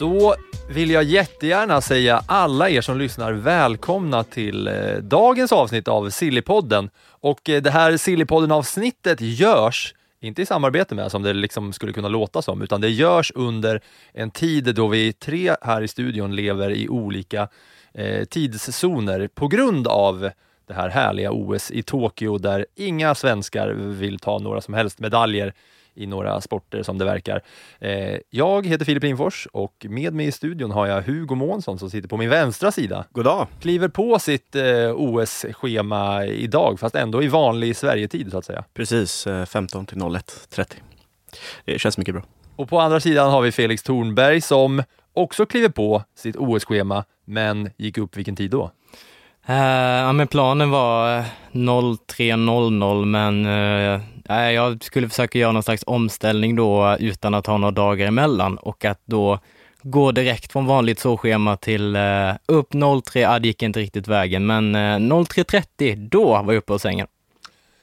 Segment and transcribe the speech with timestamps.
[0.00, 0.34] Då
[0.70, 6.90] vill jag jättegärna säga alla er som lyssnar välkomna till eh, dagens avsnitt av Sillypodden.
[7.06, 12.08] Och eh, det här Sillypodden-avsnittet görs inte i samarbete med, som det liksom skulle kunna
[12.08, 13.80] låta som, utan det görs under
[14.12, 17.48] en tid då vi tre här i studion lever i olika
[17.94, 20.30] eh, tidszoner på grund av
[20.66, 25.54] det här härliga OS i Tokyo där inga svenskar vill ta några som helst medaljer
[25.94, 27.42] i några sporter som det verkar.
[27.78, 31.90] Eh, jag heter Filip Lindfors och med mig i studion har jag Hugo Månsson som
[31.90, 33.04] sitter på min vänstra sida.
[33.12, 33.46] God dag.
[33.60, 38.64] Kliver på sitt eh, OS-schema idag, fast ändå i vanlig Sverigetid så att säga.
[38.74, 40.74] Precis, eh, 15 till 01.30.
[41.64, 42.22] Det känns mycket bra.
[42.56, 47.70] Och på andra sidan har vi Felix Thornberg som också kliver på sitt OS-schema, men
[47.76, 48.70] gick upp vilken tid då?
[49.46, 55.52] Eh, ja, men planen var eh, 03.00 men eh, nej, Eh, jag skulle försöka göra
[55.52, 59.38] någon slags omställning då eh, utan att ha några dagar emellan och att då
[59.82, 62.72] gå direkt från vanligt sovschema till eh, upp
[63.04, 66.82] 03, ja, det gick inte riktigt vägen, men eh, 03.30, då var jag uppe hos
[66.82, 67.06] sängen.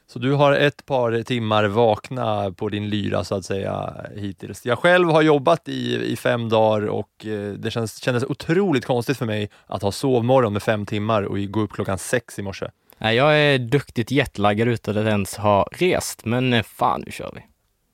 [0.10, 4.66] Så du har ett par timmar vakna på din lyra så att säga hittills.
[4.66, 9.18] Jag själv har jobbat i, i fem dagar och eh, det känns, kändes otroligt konstigt
[9.18, 12.68] för mig att ha sovmorgon med fem timmar och gå upp klockan sex i morse.
[12.98, 17.42] Jag är duktigt jetlaggad utan att ens ha rest, men eh, fan, nu kör vi.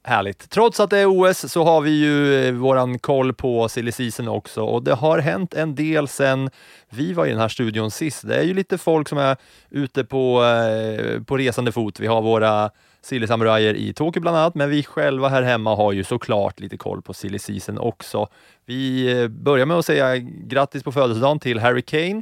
[0.06, 0.50] Härligt.
[0.50, 4.28] Trots att det är OS så har vi ju eh, våran koll på silly season
[4.28, 6.50] också och det har hänt en del sen
[6.90, 8.28] vi var i den här studion sist.
[8.28, 9.38] Det är ju lite folk som är
[9.70, 12.00] ute på, eh, på resande fot.
[12.00, 12.70] Vi har våra
[13.02, 16.78] silly samurajer i Tokyo bland annat, men vi själva här hemma har ju såklart lite
[16.78, 18.28] koll på silly season också.
[18.66, 22.22] Vi börjar med att säga grattis på födelsedagen till Harry Kane,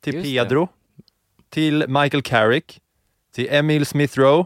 [0.00, 0.68] till Just det.
[1.54, 2.80] Till Michael Carrick,
[3.34, 4.44] till Emil Smith Rowe,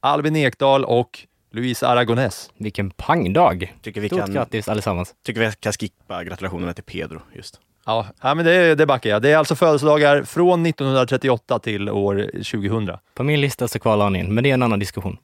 [0.00, 1.18] Albin Ekdal och
[1.50, 2.50] Luis Aragonés.
[2.58, 3.76] Vilken pangdag!
[3.82, 5.14] Tycker vi Stort kan, grattis allesammans!
[5.26, 7.60] tycker vi kan skippa gratulationerna till Pedro just.
[7.86, 9.22] Ja, ja men det, det backar jag.
[9.22, 12.90] Det är alltså födelsedagar från 1938 till år 2000.
[13.14, 15.18] På min lista så kvalar han in, men det är en annan diskussion.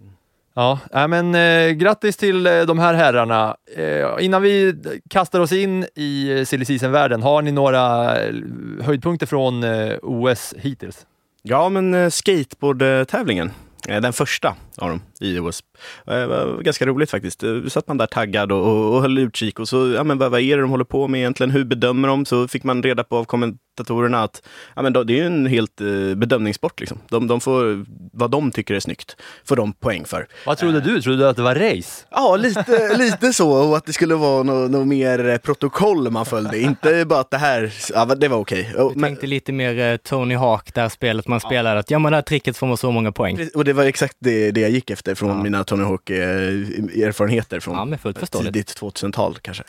[0.54, 3.56] Ja, ja men eh, grattis till eh, de här herrarna.
[3.76, 4.74] Eh, innan vi
[5.10, 8.34] kastar oss in i silly season-världen, har ni några eh,
[8.82, 11.06] höjdpunkter från eh, OS hittills?
[11.50, 13.50] Ja, men eh, skateboardtävlingen,
[13.88, 15.62] eh, den första av dem i OS,
[16.06, 17.42] eh, var ganska roligt faktiskt.
[17.42, 20.30] Eh, satt man där taggad och, och, och höll utkik och så, ja men vad,
[20.30, 21.50] vad är det de håller på med egentligen?
[21.50, 22.24] Hur bedömer de?
[22.26, 24.42] Så fick man reda på av kommentatorerna att
[24.76, 26.98] ja, men då, det är ju en helt eh, bedömningssport liksom.
[27.08, 30.26] De, de får, vad de tycker är snyggt, får de poäng för.
[30.46, 31.02] Vad trodde du?
[31.02, 32.04] Trodde du att det var race?
[32.10, 33.50] Ja, lite, lite så.
[33.50, 36.60] Och att det skulle vara något nå mer eh, protokoll man följde.
[36.60, 38.72] Inte bara att det här, ja, det var okej.
[38.76, 42.12] Jag men- tänkte lite mer eh, Tony Hawk, där spelet man spelar, att ja men
[42.12, 43.48] det här tricket får man så många poäng.
[43.54, 45.42] Och det var exakt det, det jag gick efter från Ja.
[45.42, 49.62] mina Tony Hawk-erfarenheter från Ja, tidigt 2000-tal kanske.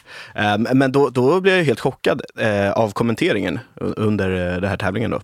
[0.56, 4.78] Um, men då, då blev jag helt chockad eh, av kommenteringen under eh, den här
[4.78, 5.22] tävlingen då.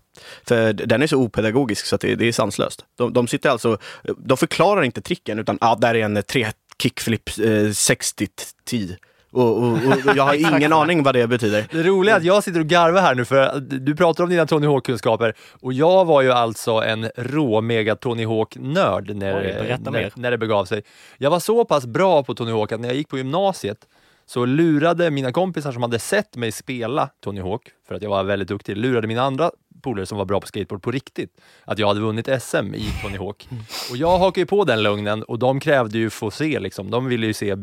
[0.48, 2.86] För den är så opedagogisk så det, det är sanslöst.
[2.98, 3.78] De, de sitter alltså,
[4.18, 6.48] de förklarar inte tricken utan ja, där är en eh, tre
[6.82, 8.96] kickflip eh, 60-10.
[9.36, 11.68] Och, och, och jag har ingen aning vad det betyder.
[11.72, 14.46] Det roliga är att jag sitter och garvar här nu för du pratar om dina
[14.46, 20.12] Tony Hawk-kunskaper och jag var ju alltså en rå mega Tony Hawk-nörd när, Oj, när,
[20.16, 20.84] när det begav sig.
[21.18, 23.78] Jag var så pass bra på Tony Hawk att när jag gick på gymnasiet
[24.26, 28.24] så lurade mina kompisar som hade sett mig spela Tony Hawk, för att jag var
[28.24, 29.52] väldigt duktig, lurade mina andra
[29.86, 31.30] polare som var bra på skateboard på riktigt,
[31.66, 33.48] att jag hade vunnit SM i Tony Hawk.
[33.92, 36.92] Och jag hakade ju på den lögnen och de krävde ju få se, liksom.
[36.92, 37.56] de ville ju se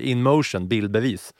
[0.00, 1.34] in motion, bildbevis.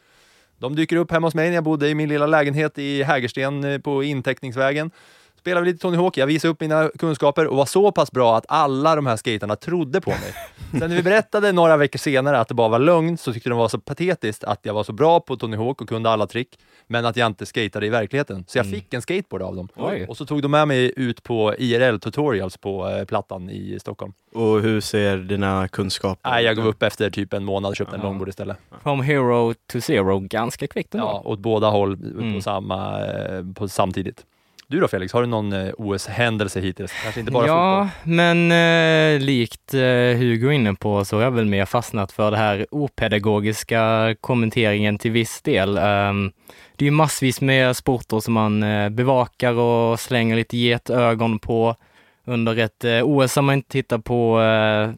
[0.58, 3.64] De dyker upp hemma hos mig när jag bodde i min lilla lägenhet i Hägersten
[3.64, 4.90] eh, på Inteckningsvägen.
[5.40, 8.36] Spelade vi lite Tony Hawk, jag visade upp mina kunskaper och var så pass bra
[8.36, 10.34] att alla de här skaterna trodde på mig.
[10.70, 13.54] Sen när vi berättade några veckor senare att det bara var lögn så tyckte de
[13.54, 16.26] det var så patetiskt att jag var så bra på Tony Hawk och kunde alla
[16.26, 18.44] trick, men att jag inte skatade i verkligheten.
[18.48, 19.68] Så jag fick en skateboard av dem.
[19.76, 20.06] Oj.
[20.08, 24.12] Och så tog de med mig ut på IRL tutorials på eh, Plattan i Stockholm.
[24.34, 27.96] Och hur ser dina kunskaper Nej, jag gav upp efter typ en månad och köpte
[27.96, 28.56] en longboard istället.
[28.82, 31.06] From hero to zero, ganska kvickt ändå.
[31.06, 32.42] Ja, åt båda håll på Mm.
[32.42, 34.24] samma, eh, på samtidigt.
[34.70, 36.92] Du då Felix, har du någon eh, OS-händelse hittills?
[37.02, 38.14] Kanske inte bara ja, fotboll?
[38.14, 39.80] men eh, likt eh,
[40.18, 45.10] Hugo inne på så har jag väl mer fastnat för det här opedagogiska kommenteringen till
[45.10, 45.78] viss del.
[45.78, 46.32] Ehm,
[46.76, 51.76] det är ju massvis med sporter som man eh, bevakar och slänger lite getögon på
[52.24, 54.90] under ett eh, OS som man inte tittar på eh,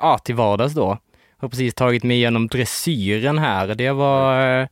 [0.00, 0.98] ja, till vardags då.
[1.38, 3.74] Har precis tagit mig igenom dressyren här.
[3.74, 4.68] Det var...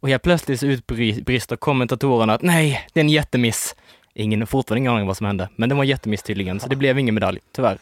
[0.00, 3.74] Och helt plötsligt så utbrister kommentatorerna att nej, det är en jättemiss.
[4.18, 6.98] Ingen, fortfarande ingen aning vad som hände, men det var jättemiss tydligen, så det blev
[6.98, 7.78] ingen medalj, tyvärr.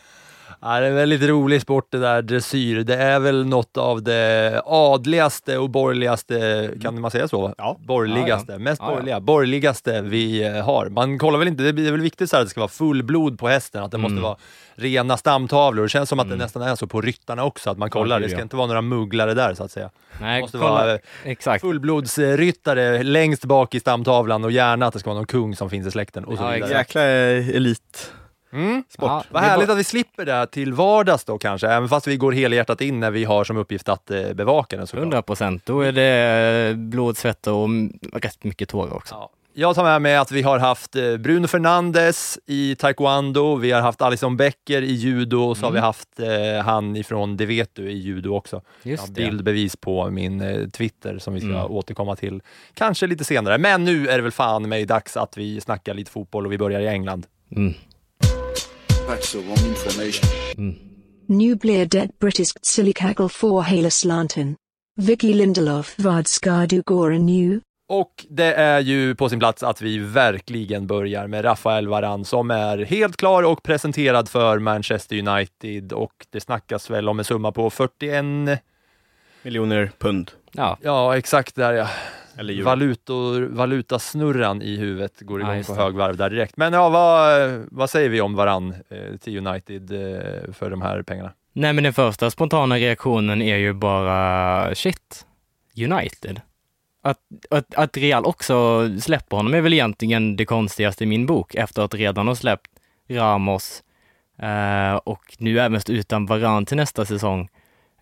[0.61, 2.85] Ja, det är en väldigt rolig sport det där dressyr.
[2.85, 7.55] Det är väl något av det adligaste och borgerligaste, kan man säga så?
[7.59, 7.77] Ja.
[7.87, 8.59] Borgerligaste, Ja, ja.
[8.59, 8.91] mest Ja, ja.
[8.95, 10.89] borgerliga, borgerligaste vi eh, har.
[10.89, 13.39] Man kollar väl inte, det är väl viktigt så här att det ska vara fullblod
[13.39, 14.23] på hästen, att det måste Mm.
[14.23, 14.37] vara
[14.75, 15.83] rena stamtavlor.
[15.83, 16.39] Det känns som att Mm.
[16.39, 18.21] det nästan är så på ryttarna också, att man kollar.
[18.21, 18.43] Det ska ja.
[18.43, 19.91] inte vara några mugglare där så att säga.
[20.19, 20.71] Det Nej, måste kolla.
[20.71, 21.61] vara eh, Exakt.
[21.61, 25.87] fullblodsryttare längst bak i stamtavlan och gärna att det ska vara någon kung som finns
[25.87, 26.57] i släkten och så Ja.
[26.69, 28.13] Jäkla elit.
[28.53, 28.85] Mm.
[28.99, 32.07] Ja, Vad härligt var- att vi slipper det här till vardags då kanske, även fast
[32.07, 35.01] vi går helhjärtat in när vi har som uppgift att eh, bevaka den såklart.
[35.03, 35.67] 100 procent.
[35.67, 39.15] Då är det eh, blod, svett och mm, rätt mycket tårar också.
[39.15, 39.31] Ja.
[39.59, 43.81] Jag tar med mig att vi har haft eh, Bruno Fernandes i taekwondo, vi har
[43.81, 47.75] haft Alison Becker i judo och så har vi haft eh, han ifrån Det vet
[47.75, 48.63] du i judo också.
[48.83, 49.13] Just det.
[49.13, 51.71] bildbevis på min eh, Twitter som vi ska Mm.
[51.71, 52.43] återkomma till
[52.75, 53.59] kanske lite senare.
[53.59, 56.59] Men nu är det väl fan mig dags att vi snackar lite fotboll och vi
[56.59, 57.27] börjar i England.
[57.57, 57.75] Mm.
[60.59, 60.75] Mm.
[61.29, 64.57] Nu blir det brittiskt silikagel för hela slanten.
[64.97, 67.61] Vicky Lindelof vad ska du göra nu?
[67.89, 72.51] Och det är ju på sin plats att vi verkligen börjar med Rafael Varane som
[72.51, 77.53] är helt klar och presenterad för Manchester United och det snackas väl om en summa
[77.53, 78.25] på 41,
[79.43, 80.31] Miljoner pund.
[80.53, 81.89] Ja, ja exakt där ja.
[82.39, 82.63] Eller.
[82.63, 86.57] Valutor, valutasnurran i huvudet går igång just på högvarv där direkt.
[86.57, 91.03] Men ja, vad, vad säger vi om Varann eh, till United eh, för de här
[91.03, 91.33] pengarna?
[91.53, 95.27] nej men den första spontana reaktionen är ju bara shit,
[95.77, 96.41] United.
[97.03, 97.19] Att,
[97.51, 101.83] att, att Real också släpper honom är väl egentligen det konstigaste i min bok efter
[101.83, 102.71] att redan ha släppt
[103.09, 103.83] Ramos
[104.39, 107.49] eh, och nu även utan Varann till nästa säsong.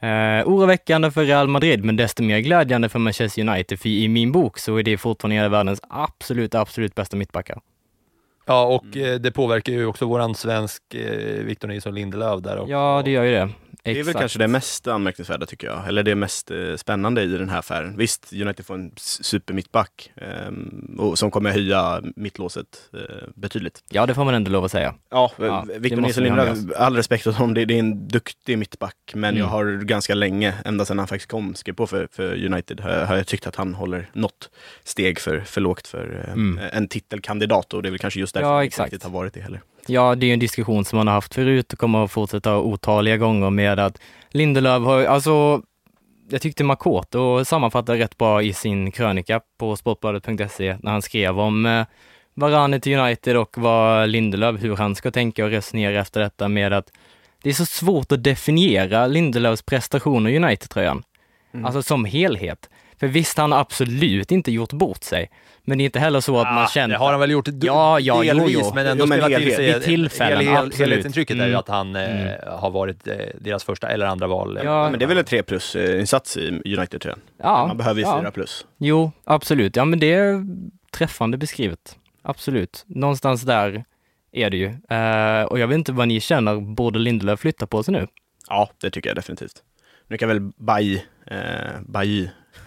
[0.05, 4.33] Eh, oroväckande för Real Madrid, men desto mer glädjande för Manchester United, för i min
[4.33, 7.61] bok så är det fortfarande en av världens absolut, absolut bästa mittbackar.
[8.47, 12.73] Ja, och eh, det påverkar ju också våran svensk eh, Victor Nilsson Lindelöf där också.
[12.73, 13.49] Ja, det gör ju det.
[13.85, 14.19] Det är väl Exakt.
[14.19, 17.97] kanske det mest anmärkningsvärda tycker jag, eller det mest eh, spännande i den här affären.
[17.97, 20.53] Visst, United får en supermittback eh,
[20.99, 23.01] och som kommer höja mittlåset eh,
[23.35, 23.85] betydligt.
[23.91, 24.95] Ja, det får man ändå lov att säga.
[25.11, 28.59] Ja, Ja, det Victor Nilsson Lindelöf, all respekt åt honom, det, det är en duktig
[28.59, 29.39] mittback, men Mm.
[29.41, 32.91] jag har ganska länge, ända sedan han faktiskt kom, skrev på för, för United, har
[33.05, 34.51] har jag tyckt att han håller något
[34.85, 36.61] steg för, för lågt för eh, Mm.
[36.73, 38.93] en titelkandidat och det är väl kanske just därför Ja, han inte exakt.
[38.93, 39.61] riktigt har varit det heller.
[39.87, 43.17] Ja, det är en diskussion som man har haft förut och kommer att fortsätta otaliga
[43.17, 44.01] gånger med att
[44.31, 45.63] Lindelöf har, alltså,
[46.31, 51.67] jag tyckte Makoto sammanfattade rätt bra i sin krönika på sportbladet.se när han skrev om
[51.67, 51.87] eh,
[52.35, 56.73] Varane till United och vad Lindelöf, hur han ska tänka och resonera efter detta med
[56.73, 56.93] att
[57.43, 61.03] det är så svårt att definiera Lindelöfs prestationer i United-tröjan.
[61.55, 61.67] Mm.
[61.67, 62.71] Alltså som helhet.
[63.01, 65.31] För visst, han har absolut inte gjort bort sig.
[65.65, 66.95] Men det är inte heller så att man känner...
[66.95, 68.73] Ah, Det har han väl gjort du- Ja, ja, delvis, jo.
[68.75, 69.73] men ändå Jo, men spelat till sig.
[69.73, 70.79] Vid tillfällen, hel, hel, absolut.
[70.79, 71.59] Helhetsintrycket är ju Mm.
[71.59, 72.59] att han eh, Mm.
[72.61, 74.59] har varit eh, deras första eller andra val.
[74.65, 74.91] Ja.
[74.91, 76.49] Men det är väl en 3 plus eh, insats i
[76.79, 77.47] United tror jag.
[77.49, 78.21] Ja, Man behöver ju ja.
[78.21, 78.67] 4 plus.
[78.79, 79.77] Jo, absolut.
[79.77, 80.47] Ja, men det är
[80.91, 81.97] träffande beskrivet.
[82.23, 82.85] Absolut.
[82.87, 83.85] Någonstans där
[84.33, 84.67] är det ju.
[84.67, 88.07] Eh, och jag vet inte vad ni känner, borde Lindelöf flytta på sig nu?
[88.49, 89.63] Ja, det tycker jag definitivt.
[90.09, 91.71] Nu kan väl Bailly, eh, eh,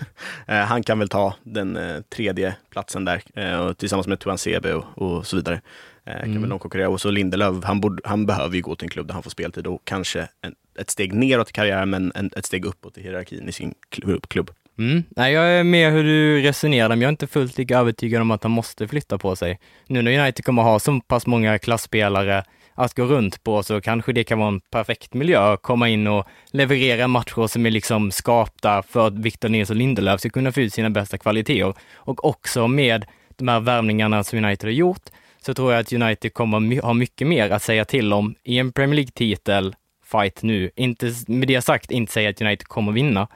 [0.68, 4.74] han kan väl ta den eh, tredje platsen där eh, och tillsammans med Tuan Sebe
[4.74, 5.62] och, och så vidare.
[6.06, 6.42] Eh, Kan Mm.
[6.42, 6.90] väl de konkurrera.
[6.90, 9.30] Och så Lindelöf, han, borde, han behöver ju gå till en klubb där han får
[9.30, 13.02] speltid och kanske en, ett steg neråt i karriären men en, ett steg uppåt i
[13.02, 14.28] hierarkin i sin klubb.
[14.28, 14.52] klubb.
[14.80, 15.04] Mm.
[15.10, 18.32] Nej, jag är med hur du resonerar, men jag är inte fullt lika övertygad om
[18.32, 19.60] att han måste flytta på sig.
[19.88, 22.44] Nu när United kommer ha så pass många klassspelare
[22.78, 26.08] att gå runt på så kanske det kan vara en perfekt miljö att komma in
[26.08, 30.62] och leverera matcher som är liksom skapta för att Victor Nilsson Lindelöf ska kunna få
[30.62, 31.74] ut sina bästa kvaliteter.
[31.96, 33.06] Och också med
[33.36, 35.04] de här värvningarna som United har gjort
[35.46, 38.72] så tror jag att United kommer ha mycket mer att säga till om i en
[38.72, 40.72] Premier League-titel fight nu.
[40.76, 43.28] Inte, med det sagt, inte säga att United kommer vinna,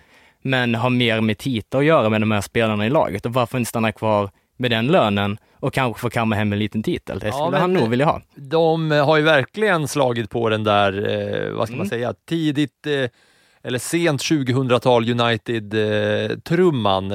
[0.41, 3.57] men ha mer med titel att göra med de här spelarna i laget och varför
[3.57, 4.29] inte stanna kvar
[4.61, 7.19] med den lönen och kanske få kamma hem en liten titel.
[7.19, 8.21] Det Ja, skulle men- han nog vilja ha.
[8.35, 11.89] De eh, har ju verkligen slagit på den där, eh, vad ska man Mm.
[11.89, 13.09] säga, tidigt eh,
[13.63, 17.07] eller sent 2000-tal United-trumman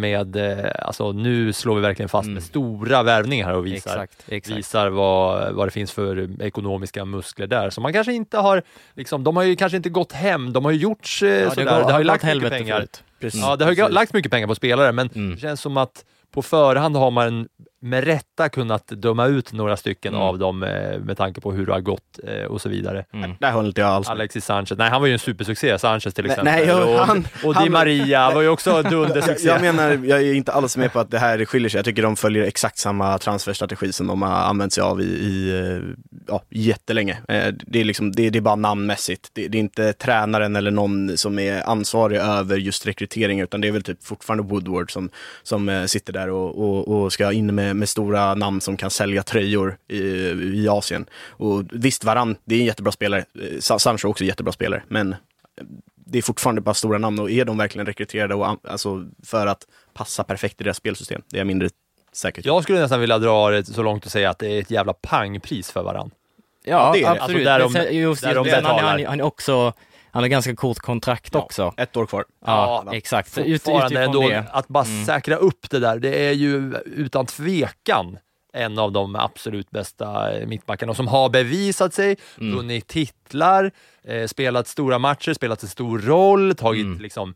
[0.00, 2.34] med, eh, alltså nu slår vi verkligen fast Mm.
[2.34, 4.58] med stora värvningar här och visar, Exakt, exakt.
[4.58, 7.70] visar vad, vad det finns för ekonomiska muskler där.
[7.70, 8.62] Så man kanske inte har,
[8.94, 11.64] liksom, de har ju kanske inte gått hem, de har ju gjorts eh, Ja, sådär,
[11.80, 12.76] går- det har ju lagt mycket pengar.
[12.76, 13.02] förut.
[13.20, 13.40] Precis.
[13.40, 15.34] Ja, det har ju lagt mycket pengar på spelare, men Mm.
[15.34, 17.48] det känns som att på förhand har man en
[17.84, 20.22] med rätta kunnat döma ut några stycken Mm.
[20.26, 23.04] av dem eh, med tanke på hur det har gått eh, och så vidare.
[23.14, 23.30] Mm.
[23.40, 24.08] Där håller inte jag alls.
[24.08, 26.44] Alexis Sanchez, nej han var ju en supersuccé, Sanchez till exempel.
[26.54, 29.48] nej, jag- och, han- och Di han- Maria var ju också Jag, dundersuccé.
[29.48, 31.78] jag menar, jag är inte alls med på att det här skiljer sig.
[31.78, 35.58] Jag tycker de följer exakt samma transferstrategi som de har använt sig av i, i
[35.60, 35.82] eh,
[36.26, 37.16] ja, jättelänge.
[37.66, 39.28] Det är, liksom, det, det är bara namnmässigt.
[39.32, 43.68] Det, det är inte tränaren eller någon som är ansvarig över just rekrytering, utan det
[43.68, 45.10] är väl typ fortfarande Woodward som,
[45.42, 49.22] som sitter där och, och, och ska in med, med stora namn som kan sälja
[49.22, 49.98] tröjor i,
[50.54, 51.06] i Asien.
[51.28, 53.20] Och visst, Varann, det är en jättebra spelare.
[53.20, 55.14] Eh, Sa- Sancho är också en jättebra spelare, men
[56.06, 59.66] det är fortfarande bara stora namn och är de verkligen rekryterade och, alltså, för att
[59.94, 61.22] passa perfekt i deras spelsystem?
[61.30, 61.68] Det är jag mindre
[62.12, 62.48] säker på.
[62.48, 64.92] Jag skulle nästan vilja dra det så långt och säga att det är ett jävla
[64.92, 66.10] pangpris för varann.
[66.64, 67.22] Ja, det är det.
[67.22, 67.46] absolut.
[67.48, 69.72] Alltså, där de- Men sen- just, där de just, han, han, han är också,
[70.14, 71.74] han har ganska kort kontrakt också.
[71.76, 72.24] Ett år kvar.
[72.46, 73.38] Ja, Ja, exakt.
[73.38, 74.44] Ut, utifrån ändå, det.
[74.52, 75.04] att bara Mm.
[75.04, 78.18] säkra upp det där, det är ju utan tvekan
[78.52, 82.56] en av de absolut bästa mittbackarna som har bevisat sig, Mm.
[82.56, 83.70] vunnit titlar,
[84.04, 86.98] eh, spelat stora matcher, spelat en stor roll, tagit, Mm.
[87.00, 87.34] liksom,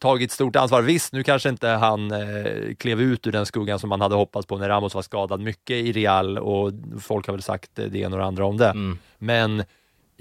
[0.00, 0.82] tagit stort ansvar.
[0.82, 4.46] Visst, nu kanske inte han eh, klev ut ur den skuggan som man hade hoppats
[4.46, 7.98] på när Ramos var skadad mycket i Real och folk har väl sagt eh, det
[7.98, 8.68] ena och det andra om det.
[8.70, 8.98] Mm.
[9.18, 9.64] Men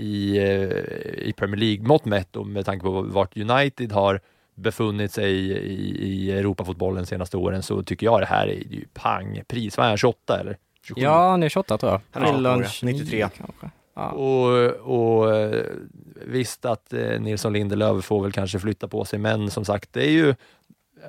[0.02, 4.20] i, eh, i Premier League-mått mätt och med tanke på vart United har
[4.56, 8.54] befunnit sig i, i, i Europafotbollen de senaste åren så tycker jag det här är
[8.54, 9.78] ju pangpris.
[9.78, 10.58] Vad är han, 28 eller?
[10.88, 11.02] 27?
[11.02, 12.02] Ja, han är 28 tror jag.
[12.12, 12.70] Han är 28 år, Eller ja.
[12.70, 13.28] 29 93.
[13.38, 13.70] kanske.
[13.94, 14.10] Ja.
[14.10, 15.66] Och, och eh,
[16.26, 20.06] visst att eh, Nilsson Lindelöf får väl kanske flytta på sig, men som sagt, det
[20.06, 20.36] är ju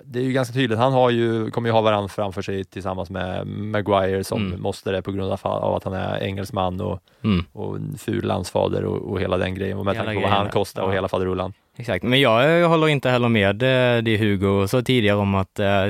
[0.04, 0.78] det är ju ganska tydligt.
[0.78, 4.62] Han har ju, kommer ju ha varandra framför sig tillsammans med Maguire som Mm.
[4.62, 7.44] måste det på grund av, att han är engelsman och, Mm.
[7.52, 9.78] och ful landsfader och, och hela den grejen.
[9.78, 10.94] Och med Hela tanke på vad han kostar och ja.
[10.94, 11.52] hela faderullan.
[11.76, 15.86] Exakt, men jag, håller inte heller med eh, det Hugo sa tidigare om att eh,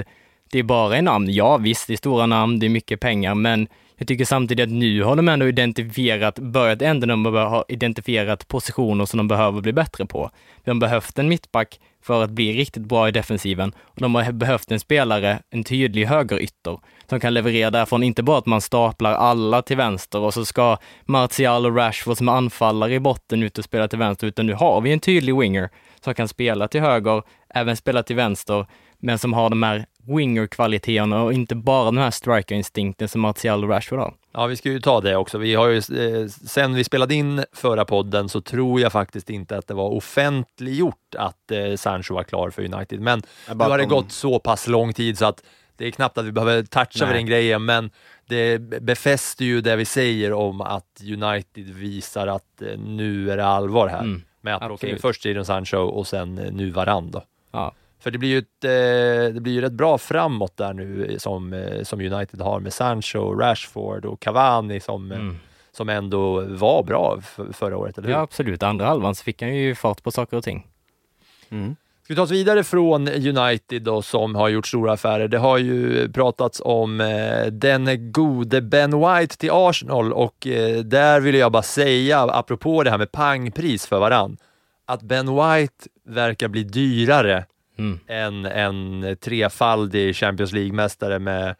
[0.53, 1.27] det är bara är namn.
[1.31, 4.73] Ja visst, det är stora namn, det är mycket pengar, men jag tycker samtidigt att
[4.73, 9.61] nu har de ändå identifierat, börjat ändå de bör ha identifierat positioner som de behöver
[9.61, 10.31] bli bättre på.
[10.65, 13.73] De har behövt en mittback för att bli riktigt bra i defensiven.
[13.85, 18.39] Och de har behövt en spelare, en tydlig högerytter som kan leverera därifrån, inte bara
[18.39, 23.01] att man staplar alla till vänster och så ska Martial och Rashford som anfallare i
[23.01, 26.29] botten ut och spela till vänster, utan nu har vi en tydlig winger som kan
[26.29, 27.23] spela till höger,
[27.55, 28.67] även spela till vänster,
[29.03, 33.71] men som har de här winger-kvaliteterna och inte bara den här striker-instinkten som Martial och
[33.71, 34.15] Rashford har.
[34.33, 35.39] Ja, vi ska ju ta det också.
[35.39, 39.59] Vi har ju, eh, sen vi spelade in förra podden så tror jag faktiskt inte
[39.59, 43.01] att det var offentliggjort att eh, Sancho var klar för United.
[43.01, 45.43] Men nu har det gått så pass lång tid så att
[45.77, 47.91] det är knappt att vi behöver toucha vid den grejen, men
[48.27, 53.47] det befäster ju det vi säger om att United visar att eh, nu är det
[53.47, 54.01] allvar här.
[54.01, 54.23] Mm.
[54.41, 57.23] Med att plocka in först Jadon Sancho och sen eh, nu Varann då.
[57.51, 57.73] Ja.
[58.03, 61.19] För det blir ju, ett, eh, det blir ju rätt bra framåt där nu eh,
[61.19, 65.39] som, eh, som United har med Sancho, Rashford och Cavani som, Mm.
[65.73, 67.21] som ändå var bra
[67.53, 68.15] förra året, eller hur?
[68.15, 68.63] Ja, absolut.
[68.63, 70.67] Andra halvan så fick han ju fart på saker och ting.
[71.51, 71.77] Mm.
[72.05, 75.29] Ska vi ta oss vidare från United då, som har gjort stora affärer.
[75.29, 81.21] Det har ju pratats om eh, den gode Ben White till Arsenal och eh, där
[81.21, 84.37] vill jag bara säga, apropå det här med pangpris för varann,
[84.87, 85.75] att Ben White
[86.09, 87.45] verkar bli dyrare
[87.79, 87.99] Mm.
[88.07, 91.55] en, en trefaldig Champions League-mästare med,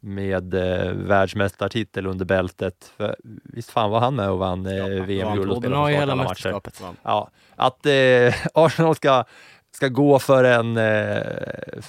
[0.00, 2.92] med eh, världsmästartitel under bältet.
[2.96, 6.82] För, visst fan var han med och vann eh, VM-guld och spelade hela mästerskapet.
[7.02, 9.24] Ja, att eh, Arsenal ska,
[9.74, 11.22] ska gå för en eh,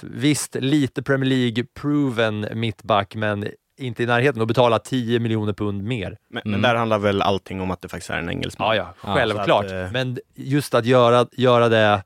[0.02, 3.48] visst lite Premier League-proven mittback, men
[3.78, 6.16] inte i närheten och betala 10 miljoner pund mer.
[6.30, 6.50] Men, Mm.
[6.60, 8.76] men där handlar väl allting om att det faktiskt är en engelsman.
[8.76, 9.64] Ja, ja, Ja, självklart.
[9.64, 12.02] att, eh, Men just att göra, göra det,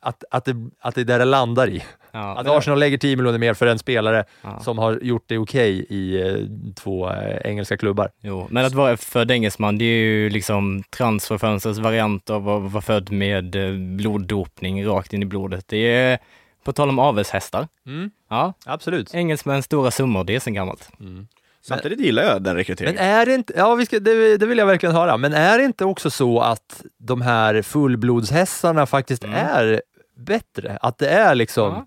[0.00, 1.82] att, att, det, att det är där det landar i.
[2.12, 4.60] Ja, Att men- Arsenal lägger 10 miljoner mer för en spelare ja.
[4.60, 6.36] som har gjort det okej i eh,
[6.74, 8.10] två eh, engelska klubbar.
[8.20, 12.82] Jo, men att vara född engelsman, det är ju liksom transferfönstrets variant av att vara
[12.82, 15.64] född med eh, bloddopning rakt in i blodet.
[15.68, 16.18] Det är,
[16.64, 19.14] på tal om avelshästar, Mm, ja, absolut.
[19.14, 20.90] engelsmän stora summor, det är sen gammalt.
[21.00, 21.26] Mm.
[21.62, 22.98] Samtidigt gillar jag den Men rekryteringen.
[23.02, 25.64] är det inte, ja vi ska, det, det vill jag verkligen höra, men är det
[25.64, 29.36] inte också så att de här fullblodshästarna faktiskt Mm.
[29.36, 29.82] är
[30.20, 30.78] bättre?
[30.82, 31.86] Att det är liksom, Ja.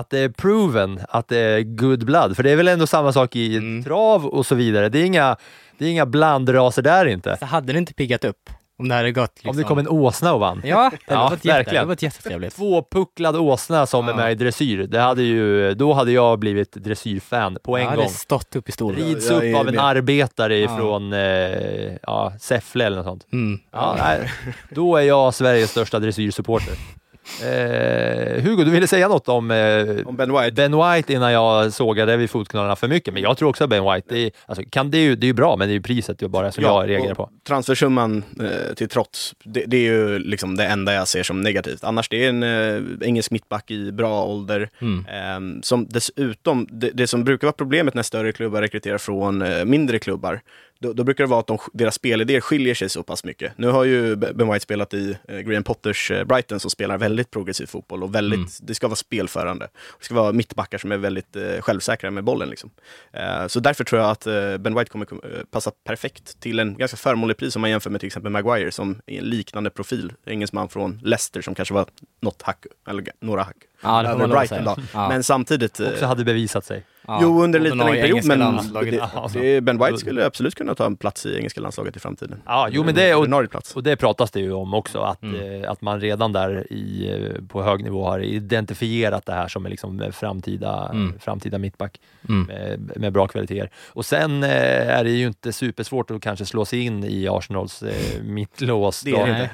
[0.00, 2.36] att det är proven, att det är good blood?
[2.36, 3.84] För det är väl ändå samma sak i Mm.
[3.84, 4.88] trav och så vidare.
[4.88, 5.36] Det är inga,
[5.78, 7.36] det är inga blandraser där inte.
[7.36, 9.50] Så hade det inte piggat upp Om det hade gått liksom...
[9.50, 10.62] Om det kom en åsna och vann.
[10.64, 11.76] Ja, det hade Ja, varit jätte, det verkligen.
[11.78, 12.56] hade varit jättetrevligt.
[12.56, 14.16] Tvåpucklad åsna som är Ja.
[14.16, 18.02] med i dressyr, det hade ju, då hade jag blivit dressyrfan på en Jag hade
[18.02, 18.10] gång.
[18.10, 19.00] stått upp i stolen.
[19.04, 19.84] Rids Jag upp är av en med.
[19.84, 20.74] arbetare Ja.
[20.74, 23.26] ifrån eh, ja, Säffle eller något sånt.
[23.32, 23.60] Mm.
[23.72, 24.30] Ja, nej,
[24.70, 26.74] då är jag Sveriges största dressyrsupporter.
[27.42, 30.52] Eh, Hugo, du ville säga något om eh, Om Ben White.
[30.52, 33.84] Ben White innan jag sågade vid fotknölarna för mycket, men jag tror också att Ben
[33.84, 35.76] White, det är, alltså, kan, det, är ju, det är ju bra, men det är
[35.76, 37.30] ju priset ju bara som jag reagerar på.
[37.46, 41.84] Transfersumman eh, till trots, det, det är ju liksom det enda jag ser som negativt.
[41.84, 44.70] Annars det är en eh, engelsk mittback i bra ålder.
[44.80, 45.06] Mm.
[45.06, 49.64] Ehm, som dessutom, det, det som brukar vara problemet när större klubbar rekryterar från eh,
[49.64, 50.40] mindre klubbar,
[50.78, 53.52] då, då brukar det vara att de, deras spelidéer skiljer sig så pass mycket.
[53.58, 57.30] Nu har ju Ben White spelat i eh, Graham Potters eh, Brighton som spelar väldigt
[57.30, 58.48] progressiv fotboll och väldigt, Mm.
[58.60, 59.68] det ska vara spelförande.
[59.98, 62.48] Det ska vara mittbackar som är väldigt eh, självsäkra med bollen.
[62.48, 62.70] Liksom.
[63.12, 65.18] Eh, så därför tror jag att eh, Ben White kommer eh,
[65.50, 69.00] passa perfekt till en ganska förmånlig pris om man jämför med till exempel Maguire som
[69.06, 70.12] är en liknande profil.
[70.26, 71.86] Engelsman från Leicester som kanske var
[72.22, 73.56] något hack, eller några hack.
[73.82, 74.74] Ja, det får över Brighton säga.
[74.76, 74.82] då.
[74.92, 75.08] Ja.
[75.08, 76.84] Men samtidigt, eh, Också hade bevisat sig.
[77.06, 77.18] Ja.
[77.22, 79.00] jo under en liten Ordinarie period, men landslaget.
[79.32, 82.42] det, det, Ben White skulle absolut kunna ta en plats i engelska landslaget i framtiden.
[82.46, 83.26] Ja, jo men det, och,
[83.74, 85.62] och det pratas det ju om också, att, Mm.
[85.64, 89.64] eh, att man redan där i, eh, på hög nivå har identifierat det här som
[89.66, 91.18] en liksom eh, framtida, Mm.
[91.18, 92.42] framtida mittback Mm.
[92.46, 93.70] med, med bra kvaliteter.
[93.88, 94.50] Och sen eh,
[94.98, 99.00] är det ju inte supersvårt att kanske slå sig in i Arsenals eh, mittlås.
[99.02, 99.50] Det är det inte.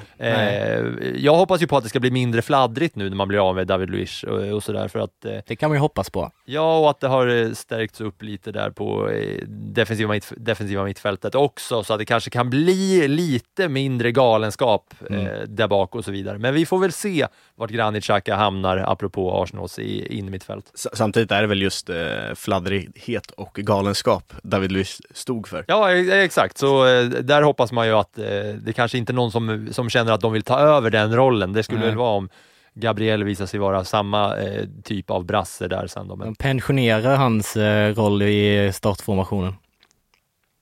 [1.07, 3.49] Eh, jag hoppas ju på att det ska bli mindre fladdrigt nu när man blir
[3.49, 6.31] av med David Luiz och, och sådär för att Det kan man ju hoppas på.
[6.45, 11.35] Ja, och att det har stärkts upp lite där på eh, defensiva, mitt, defensiva mittfältet
[11.35, 15.27] också, så att det kanske kan bli lite mindre galenskap Mm.
[15.27, 16.37] eh, där bak och så vidare.
[16.37, 20.71] Men vi får väl se vart Granit Xhaka hamnar, apropå Arsenals i in mittfält.
[20.93, 21.95] Samtidigt är det väl just eh,
[22.35, 25.65] fladdrighet och galenskap David Luiz stod för.
[25.67, 26.57] Ja, exakt.
[26.57, 28.25] Så eh, där hoppas man ju att eh,
[28.61, 31.53] det kanske inte är någon som, som känner att de vill ta över den rollen.
[31.53, 31.89] Det skulle Nej.
[31.89, 32.29] väl vara om
[32.73, 36.15] Gabriel visar sig vara samma eh, typ av brasse där sen då.
[36.15, 39.55] Men, De pensionerar hans eh, roll i startformationen.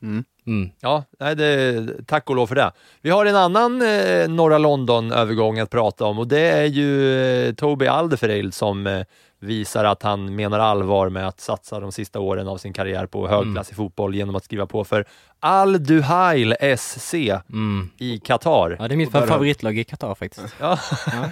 [0.03, 0.23] Mm.
[0.47, 0.69] Mm.
[0.79, 2.71] Ja, nej, det, tack och lov för det.
[3.01, 7.53] Vi har en annan eh, norra London-övergång att prata om och det är ju eh,
[7.53, 9.01] Toby Alderfereld som eh,
[9.39, 13.27] visar att han menar allvar med att satsa de sista åren av sin karriär på
[13.27, 15.05] högklassig fotboll genom att skriva på för
[15.39, 17.13] Al Duhail SC
[17.49, 17.89] Mm.
[17.97, 18.75] i Qatar.
[18.79, 20.55] Ja, det är mitt favoritlag i Qatar faktiskt.
[20.59, 20.79] Ja,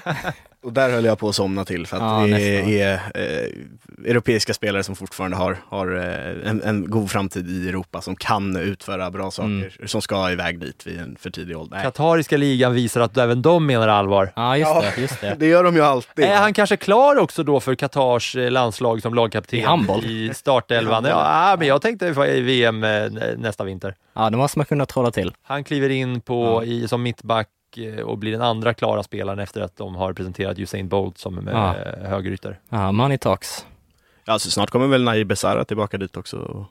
[0.63, 2.73] Och där höll jag på att somna till för att Ja, det nästan.
[2.73, 8.01] är eh, europeiska spelare som fortfarande har, har eh, en, en god framtid i Europa
[8.01, 9.87] som kan utföra bra saker, Mm.
[9.87, 11.83] som ska iväg dit vid en för tidig ålder.
[11.83, 14.31] Qatariska ligan visar att även de menar allvar.
[14.35, 14.83] Ja, just Ja.
[14.95, 15.01] det.
[15.01, 15.35] Just det.
[15.39, 16.25] Det gör de ju alltid.
[16.25, 20.05] Är han kanske klar också då för Qatars eh, landslag som lagkapten I handboll?
[20.05, 21.05] i startelvan?
[21.05, 21.09] I.
[21.09, 23.95] Ja, men jag tänkte i VM eh, nästa vinter.
[24.13, 25.31] Ja, det måste man kunna trolla till.
[25.43, 27.47] Han kliver in på, i, som mittback
[28.05, 31.53] och blir den andra klara spelaren efter att de har presenterat Usain Bolt som eh,
[31.53, 31.75] Ja.
[32.09, 32.59] högerytter.
[32.69, 33.65] Ja, money talks.
[34.25, 36.65] Ja, alltså, snart kommer väl Nair Besara tillbaka dit också.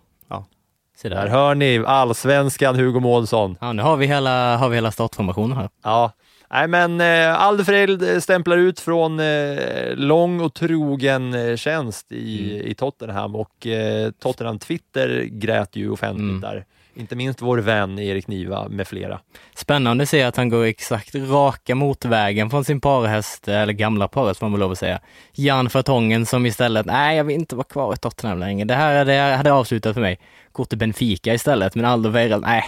[0.96, 1.26] Se Där där.
[1.28, 3.56] hör ni allsvenskan Hugo Månsson.
[3.60, 5.68] Ja, nu har vi hela, har vi hela startformationen här.
[5.84, 6.12] Ja,
[6.50, 12.54] nej men eh, Alderfred eh, stämplar ut från eh, lång och trogen eh, tjänst i,
[12.54, 12.66] Mm.
[12.66, 16.40] i Tottenham och eh, Tottenham Twitter grät ju offentligt Mm.
[16.40, 16.64] där.
[16.98, 19.20] Inte minst vår vän Erik Niva med flera.
[19.54, 24.40] Spännande att se att han går exakt raka motvägen från sin parhäst, eller gamla parhäst
[24.40, 25.00] får man väl lov att säga.
[25.32, 28.64] Jan Fartongen som istället, nej jag vill inte vara kvar i Tottenham längre.
[28.64, 30.18] Det här hade, hade avslutat för mig.
[30.52, 32.64] Går till Benfica istället, men Aldo Weireld, nej.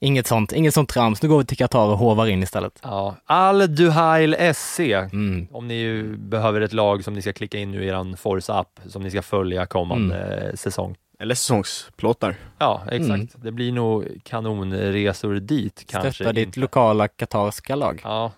[0.00, 1.22] Inget sånt, inget sånt trams.
[1.22, 2.80] Nu går vi till Qatar och hovar in istället.
[2.82, 4.80] Ja, Al Duhail SC.
[4.80, 5.48] Mm.
[5.52, 9.02] Om ni behöver ett lag som ni ska klicka in nu i er Forza-app som
[9.02, 10.96] ni ska följa kommande eh, säsong.
[11.20, 12.34] Eller säsongsplåtar.
[12.58, 13.08] Ja, exakt.
[13.10, 13.28] Mm.
[13.34, 16.12] Det blir nog kanonresor dit kanske.
[16.12, 16.60] Stötta ditt inte.
[16.60, 18.00] lokala katarska lag.
[18.04, 18.32] Ja,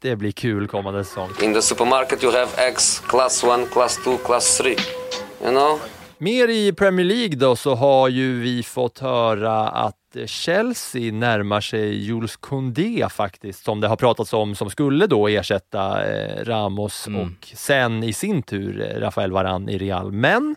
[0.00, 1.28] det blir kul kommande säsong.
[1.42, 4.70] In the supermarket you have eggs class 1, class 2, class 3.
[4.70, 5.80] You know?
[6.18, 12.04] Mer i Premier League då så har ju vi fått höra att Chelsea närmar sig
[12.04, 17.20] Jules Koundé faktiskt, som det har pratats om, som skulle då ersätta eh, Ramos Mm.
[17.20, 20.12] och sen i sin tur eh, Rafael Varane i Real.
[20.12, 20.56] Men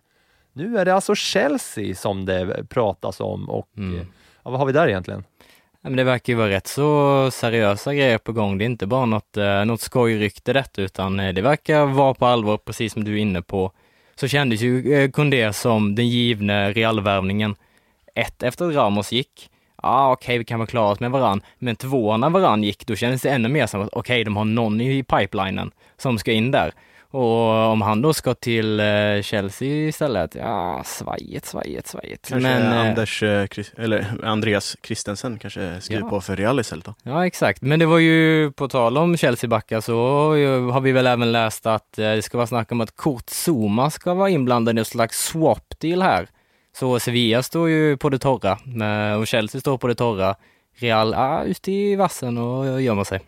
[0.58, 4.00] nu är det alltså Chelsea som det pratas om och Mm.
[4.00, 4.06] eh,
[4.43, 5.24] ja, vad har vi där egentligen?
[5.82, 8.58] Ja, men det verkar ju vara rätt så seriösa grejer på gång.
[8.58, 12.26] Det är inte bara något, eh, något skojrykte detta, utan eh, det verkar vara på
[12.26, 13.72] allvar, precis som du är inne på.
[14.15, 17.56] Så kändes ju Koundé som den givne Realvärvningen.
[18.15, 19.50] Ett efter att Ramos gick,
[19.84, 21.41] ja ah, okej vi kan vara klara med varann.
[21.60, 24.46] Men två när varann gick, då kändes det ännu mer som att okej de har
[24.46, 26.72] någon i pipelinen som ska in där.
[27.12, 32.28] Och om han då ska till eh, Chelsea istället, ja, svajigt, svajigt, svajigt.
[32.30, 36.10] Kanske Men, eh, Anders, eh, Chris- eller Andreas Christensen kanske skriver Ja.
[36.10, 36.93] på för Real istället då.
[37.04, 37.62] Ja, exakt.
[37.62, 39.96] Men det var ju, på tal om Chelsea-backar, så
[40.72, 43.89] har vi väl även läst att eh, det ska vara snack om att Kurt Zuma
[43.89, 46.28] ska vara inblandad i en slags swap-deal här.
[46.78, 50.36] Så Sevilla står ju på det torra men- och Chelsea står på det torra.
[50.80, 53.20] Real är ute i vassen och gömmer sig.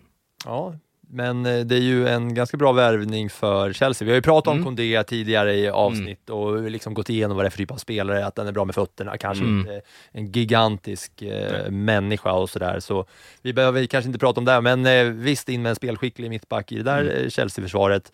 [0.45, 0.73] Ja,
[1.11, 4.05] men eh, det är ju en ganska bra värvning för Chelsea.
[4.05, 4.65] Vi har ju pratat om Mm.
[4.65, 8.25] Kondé tidigare i avsnitt och liksom gått igenom vad det är för typ av spelare,
[8.25, 9.59] att den är bra med fötterna, kanske Mm.
[9.59, 12.79] inte en gigantisk eh, människa och sådär.
[12.79, 13.05] Så
[13.41, 16.71] vi behöver kanske inte prata om det, men eh, visst in med en spelskicklig mittback
[16.71, 17.23] i det där Mm.
[17.23, 18.11] eh, Chelsea-försvaret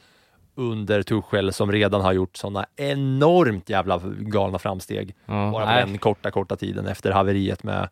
[0.57, 5.85] under Tuchel som redan har gjort sådana enormt jävla galna framsteg Ja, bara på nej.
[5.85, 7.89] den korta, korta tiden efter haveriet med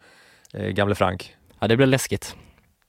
[0.54, 1.36] eh, gamle Frank.
[1.60, 2.36] ja det blir läskigt.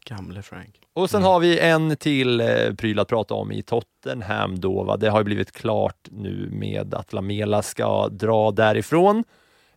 [0.05, 0.81] Gamle Frank.
[0.93, 4.83] Och sen har vi en till eh, pryl att prata om i Tottenham då.
[4.83, 4.97] Va?
[4.97, 9.25] Det har ju blivit klart nu med att Lamela ska dra därifrån.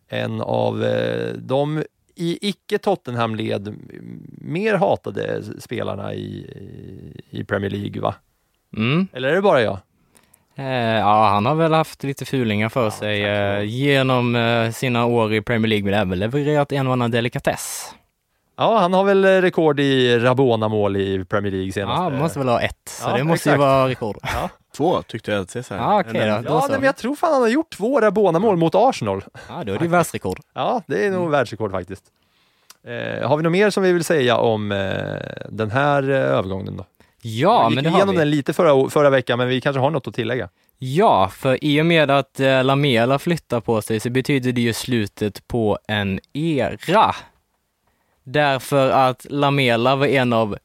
[0.08, 1.82] En av eh, de
[2.14, 3.74] i icke Tottenham-led
[4.40, 6.46] mer hatade spelarna i,
[7.30, 8.14] i Premier League, va?
[8.76, 9.08] Mm.
[9.12, 9.78] Eller är det bara jag?
[10.54, 15.34] Eh, ja, han har väl haft lite fulingar för sig eh, genom eh, sina år
[15.34, 17.94] i Premier League, men även levererat en och annan delikatess.
[18.58, 21.98] Ja, han har väl eh, rekord i Rabona-mål i Premier League senast.
[22.00, 23.54] Ja, måste väl ha ett, så Ja, det måste exakt.
[23.54, 24.16] ju vara rekord.
[24.76, 25.82] Två tyckte jag att det så här.
[25.82, 26.36] Ja, okej då.
[26.42, 29.24] Då Ja, nej, men jag tror fan han har gjort två Rabona-mål mot Arsenal.
[29.48, 30.38] Ja, då är det ju världsrekord.
[30.54, 31.30] Ja, det är nog Mm.
[31.30, 32.04] världsrekord faktiskt.
[32.86, 34.78] Eh, har vi något mer som vi vill säga om eh,
[35.48, 36.84] den här eh, övergången då?
[37.22, 38.18] Ja, vi gick men det har igenom vi.
[38.18, 40.48] den lite förra, förra veckan, men vi kanske har något att tillägga.
[40.78, 44.72] Ja, för i och med att eh, Lamela flyttar på sig så betyder det ju
[44.72, 47.14] slutet på en era.
[48.32, 50.58] Därför att Lamela var en av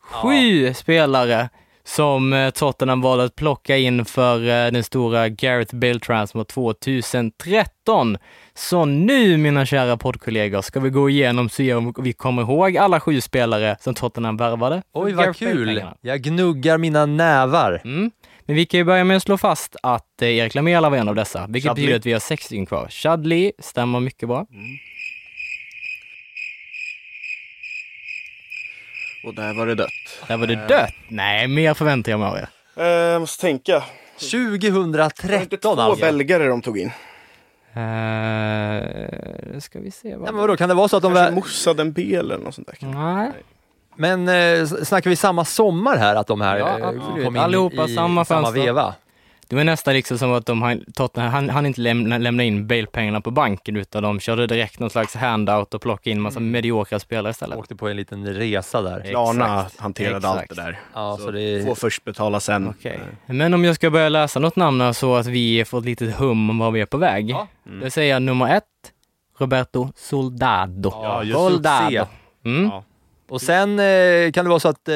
[0.00, 1.48] sju spelare
[1.84, 8.18] som eh, Tottenham valde att plocka in för eh, den stora Gareth Bale Transfer 2013.
[8.54, 12.76] Så nu, mina kära poddkollegor, ska vi gå igenom och se om vi kommer ihåg
[12.76, 14.82] alla sju spelare som Tottenham värvade.
[14.92, 15.84] Oj, vad Gareth kul!
[16.00, 17.80] Jag gnuggar mina nävar.
[17.84, 18.10] Mm.
[18.40, 21.08] Men vi kan ju börja med att slå fast att eh, Erik Lamela var en
[21.08, 21.86] av dessa, vilket Chadley.
[21.86, 22.88] betyder att vi har sex stycken kvar.
[22.90, 24.46] Chadley stämmer mycket bra.
[29.24, 29.88] Och där var det dött.
[30.28, 30.90] Där var det dött.
[31.08, 32.48] Nej, mer förväntar jag mig av er.
[32.76, 33.82] Eh, Jag måste tänka.
[34.30, 36.04] 2013 Två alltså.
[36.04, 36.90] belgare de tog in.
[37.76, 40.08] Uh, ska vi se.
[40.08, 40.26] Ja, Vad...
[40.32, 41.14] men vadå, kan det vara så att de...
[41.14, 42.74] Kanske Vä- Moussa Dembele eller något sånt där.
[42.74, 42.98] kanske.
[43.00, 43.30] Nej.
[43.96, 47.24] men eh, snackar vi samma sommar här, att de här Ja, eh, absolut.
[47.24, 48.62] kom in Allihopa i samma samma fönster.
[48.62, 48.94] veva?
[49.50, 52.66] Det var nästan liksom som att de har, Tottenham, han, han inte lämna, lämna in
[52.66, 56.50] Bale-pengarna på banken utan de körde direkt någon slags handout och plockade in massa Mm.
[56.50, 57.58] mediokra spelare istället.
[57.58, 59.00] Åkte på en liten resa där.
[59.10, 59.80] Klarna Exakt.
[59.80, 60.56] hanterade allt Exakt.
[60.56, 60.78] det där.
[60.94, 62.68] Ja, så så det Få först betala sen.
[62.68, 63.00] Okej.
[63.26, 66.50] Men om jag ska börja läsa något namn så att vi får ett litet hum
[66.50, 67.30] om var vi är på väg.
[67.30, 67.46] Ja.
[67.64, 68.64] Det vill säga nummer ett,
[69.38, 70.90] Roberto Soldado.
[70.92, 72.06] Ja, just Soldado.
[72.44, 72.64] Mm.
[72.64, 72.84] Ja.
[73.30, 74.94] Och sen eh, kan det vara så att, eh,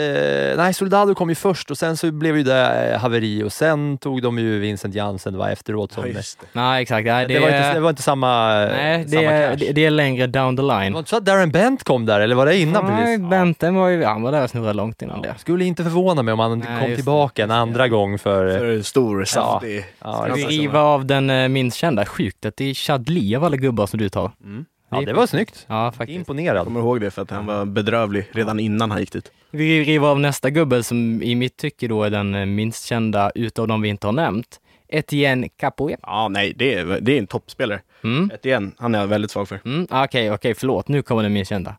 [0.56, 3.98] nej Soldado kom ju först och sen så blev ju det eh, haveri och sen
[3.98, 5.92] tog de ju Vincent Jansen va, efteråt.
[5.92, 6.46] Som, Ja, det.
[6.52, 7.06] Nej, exakt.
[7.06, 9.56] Nej, det, var inte, det var inte samma, nej, det, samma är, cash.
[9.66, 10.92] det, det är längre down the Det line.
[10.92, 13.30] var inte så att Darren Bent kom där, eller var det innan Nej, precis?
[13.30, 15.34] Benten var ju, han var där och snurrade långt innan det.
[15.38, 18.58] Skulle inte förvåna mig om han Nej, kom tillbaka en andra gång för...
[18.58, 19.84] För stor, saftig.
[20.04, 22.04] ja, Ska vi riva av den eh, minst kända?
[22.06, 24.30] Sjukt att det är Chadli av alla gubbar som du tar.
[24.44, 24.64] Mm.
[25.00, 25.66] Ja, det var snyggt.
[25.68, 26.16] Ja, faktiskt.
[26.16, 26.56] Imponerad.
[26.56, 29.32] Jag kommer ihåg det för att han var bedrövlig redan innan han gick dit.
[29.50, 33.68] Vi river av nästa gubbe som i mitt tycke då är den minst kända utav
[33.68, 34.60] de vi inte har nämnt.
[34.88, 35.96] Etienne Capoe.
[36.02, 37.80] Ja, nej, det är, det är en toppspelare.
[38.04, 38.30] Mm.
[38.34, 39.60] Ett igen, han är jag väldigt svag för.
[39.64, 40.88] Mm, Okej, okej, förlåt.
[40.88, 41.76] Nu kommer den minst kända.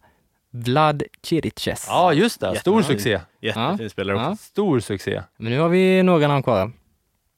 [0.52, 1.86] Vlad Chiriches.
[1.90, 2.60] Ja, just det.
[2.60, 3.20] Stor succé.
[3.42, 3.90] Jättefin Ja.
[3.90, 4.30] spelare också.
[4.30, 4.36] Ja.
[4.36, 5.22] Stor succé.
[5.38, 6.72] Men nu har vi några namn kvar.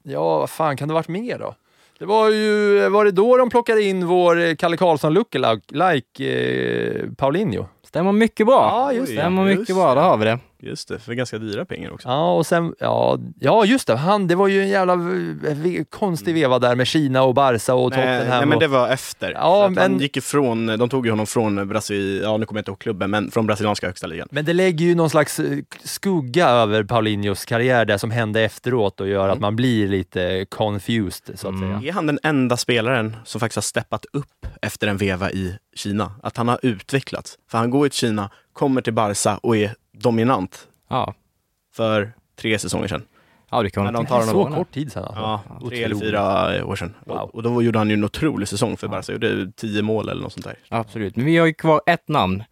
[0.03, 1.55] Ja, vad fan kan det varit mer då?
[1.99, 7.09] Det var ju, var det då de plockade in vår eh, Kalle Karlsson lookalike eh,
[7.17, 7.65] Paulinho?
[7.87, 8.69] Stämmer mycket bra.
[8.71, 9.13] Ja, just det.
[9.13, 10.39] Stämmer Just mycket bra, då har vi det.
[10.59, 12.07] Just det, för ganska dyra pengar också.
[12.09, 16.33] Ja, och sen, ja, ja just det, han, det var ju en jävla v- konstig
[16.33, 18.27] veva där med Kina och Barca och Tottenham.
[18.27, 19.31] nej men det var efter.
[19.31, 22.57] Ja, att Han men- gick ifrån, de tog ju honom från Brasil, ja nu kommer
[22.59, 24.27] jag inte ihåg klubben, men från brasilianska högsta ligan.
[24.31, 29.01] men det lägger ju någon slags eh, skugga över Paulinhos karriär, det som hände efteråt
[29.01, 31.79] och gör att man blir lite confused, så att Mm.
[31.79, 31.89] säga.
[31.89, 36.11] Är han den enda spelaren som faktiskt har steppat upp efter en veva i Kina?
[36.23, 37.37] Att han har utvecklats?
[37.51, 41.13] För han går ju till Kina, kommer till Barca och är dominant Ja,
[41.75, 43.03] för tre säsonger sedan.
[43.51, 45.21] ja det kan Men man de tar Så honom kort tid sedan alltså.
[45.21, 46.93] Ja, tre eller fyra år sedan.
[47.05, 47.29] Wow.
[47.33, 49.11] Och, då gjorde han ju en otrolig säsong för Barca.
[49.11, 50.55] Gjorde tio mål eller något sånt där.
[50.69, 51.15] Absolut.
[51.15, 52.43] Men vi har ju kvar ett namn.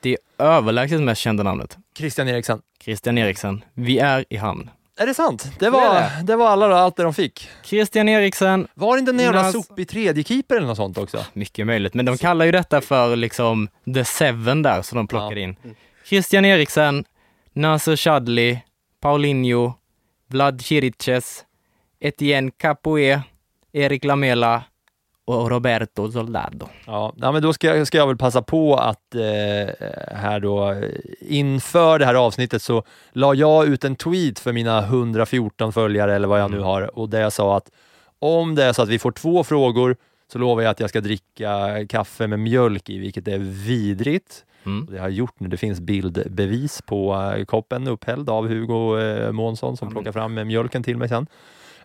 [0.00, 1.78] Det överlägset mest kända namnet.
[1.98, 2.62] Christian Eriksen.
[2.82, 3.64] Christian Eriksen.
[3.74, 4.70] Vi är i hamn.
[4.98, 5.52] Är det sant?
[5.58, 6.10] Det är var, det.
[6.24, 7.48] det var alla då, allt det de fick.
[7.64, 11.24] Christian Eriksen, Var det inte en jävla sopig tredje keeper eller något sånt också?
[11.32, 15.40] mycket möjligt, men de kallar ju detta för liksom the seven där som de plockade
[15.40, 15.56] in.
[16.10, 17.04] Christian Eriksen,
[17.52, 18.60] Nasser Chadli,
[19.00, 19.72] Paulinho,
[20.28, 21.44] Vlad Chiriches,
[22.00, 23.22] Etienne Capoe,
[23.72, 24.62] Erik Lamela
[25.24, 26.68] och Roberto Soldado.
[26.86, 29.20] Ja, ja men då ska, jag- ska jag väl passa på att eh,
[30.16, 30.74] här då
[31.20, 36.28] inför det här avsnittet så la jag ut en tweet för mina 114 följare eller
[36.28, 37.70] vad jag nu har och där jag sa att
[38.18, 39.96] om det är så att vi får två frågor
[40.32, 44.44] så lovar jag att jag ska dricka kaffe med mjölk i, vilket är vidrigt.
[44.66, 44.86] Mm.
[44.90, 45.48] Det har jag gjort nu.
[45.48, 50.82] Det finns bildbevis på eh, koppen upphälld av Hugo eh, Månsson som plockar fram mjölken
[50.82, 51.26] till mig sen.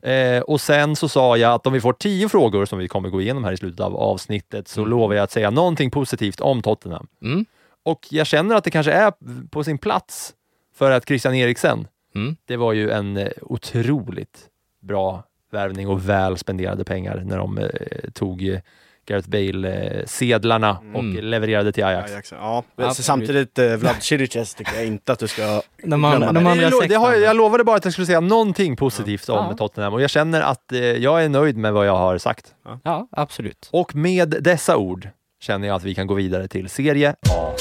[0.01, 3.09] Eh, och sen så sa jag att om vi får tio frågor som vi kommer
[3.09, 6.61] gå igenom här i slutet av avsnittet så lovar jag att säga någonting positivt om
[6.61, 7.07] Tottenham.
[7.21, 7.45] Mm.
[7.83, 9.13] Och jag känner att det kanske är
[9.49, 10.33] på sin plats
[10.75, 12.35] för att Christian Eriksen, Mm.
[12.45, 14.37] det var ju en eh, otroligt
[14.81, 15.23] bra
[15.55, 17.67] värvning och väl spenderade pengar när de eh,
[18.13, 18.59] tog eh,
[19.07, 21.23] Gareth Bale-sedlarna och Mm.
[21.25, 22.11] levererade till Ajax.
[22.11, 22.63] Ajax, ja.
[22.75, 23.05] Absolut.
[23.05, 26.49] Samtidigt, eh, Vlad Chiriches tycker jag inte att du ska De, an, de det.
[26.51, 29.57] andra det, det har, jag- lovade bara att jag skulle säga någonting positivt om Ja.
[29.57, 32.45] Tottenham och jag känner att eh, jag är nöjd med vad jag har sagt.
[32.83, 33.69] Ja, absolut.
[33.71, 35.09] Och med dessa ord
[35.41, 37.53] känner jag att vi kan gå vidare till Serie A.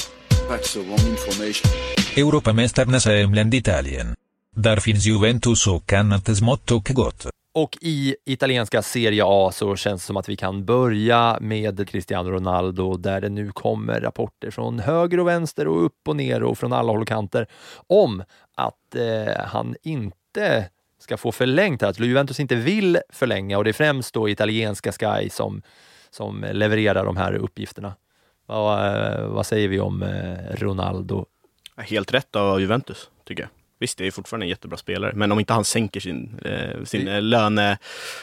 [0.50, 1.70] That's the wrong information.
[2.16, 4.14] Europamästarnas hemland Italien.
[4.56, 7.26] Där finns Juventus och annat smått och gott.
[7.56, 12.30] Och i italienska Serie A så känns det som att vi kan börja med Cristiano
[12.30, 16.58] Ronaldo där det nu kommer rapporter från höger och vänster och upp och ner och
[16.58, 17.46] från alla håll och kanter
[17.86, 23.70] om att eh, han inte ska få förlängt att Juventus inte vill förlänga och det
[23.70, 25.62] är främst då italienska Sky som,
[26.10, 27.94] som levererar de här uppgifterna.
[28.46, 31.26] Vad, eh, vad säger vi om eh, Ronaldo?
[31.76, 33.63] Helt rätt av Juventus, tycker jag.
[33.80, 37.08] Visst, det är fortfarande en jättebra spelare, men om inte han sänker sin, eh, sin
[37.08, 37.78] eh, löne,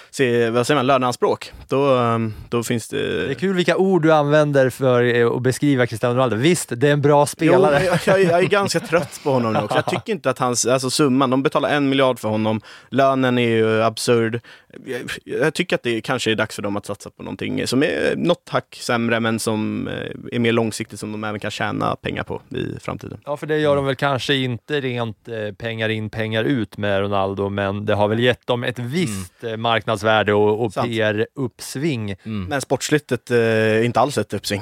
[0.09, 2.17] se, vad säger man, löneanspråk, då, eh,
[2.49, 3.25] då finns det...
[3.25, 6.35] Det är kul vilka ord du använder för eh, att beskriva Cristiano Ronaldo.
[6.35, 7.71] Visst, det är en bra Jo, spelare.
[7.73, 9.75] men jag, jag, är ganska trött på honom nu också.
[9.75, 13.49] Jag tycker inte att hans, alltså summan, de betalar en miljard för honom, lönen är
[13.49, 14.41] ju absurd.
[14.85, 17.83] Jag, jag tycker att det kanske är dags för dem att satsa på någonting som
[17.83, 21.95] är något hack sämre, men som eh, är mer långsiktigt, som de även kan tjäna
[21.95, 23.19] pengar på i framtiden.
[23.25, 25.27] Ja, för det gör de väl kanske inte rent
[25.57, 29.57] pengar in, pengar ut med Ronaldo, men det har väl gett dem ett visst eh,
[29.57, 30.73] marknadsvärde och, och.
[30.73, 32.15] PR-uppsving.
[32.25, 32.43] Mm.
[32.49, 34.61] Men sportsligt eh, inte alls ett uppsving.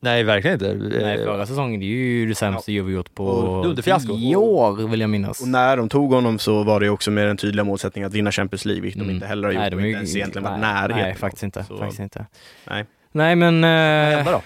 [0.00, 0.98] Nej, verkligen inte.
[1.00, 3.74] Nej, Eh, förra säsongen, det är ju det sämsta Juve gjort på
[4.06, 5.40] tio år, vill jag minnas.
[5.40, 8.32] Och när de tog honom så var det också med den tydliga målsättningen att vinna
[8.32, 9.14] Champions League, vilket de Mm.
[9.14, 9.60] inte heller har gjort.
[9.60, 10.96] Nej, de är inte ens egentligen varit nej, närheten.
[11.02, 11.64] Nej, faktiskt inte.
[11.64, 12.26] Så, Faktiskt inte.
[12.70, 12.84] Nej.
[13.12, 13.60] Nej, men...
[13.60, 14.42] vad kommer Eh, hända då?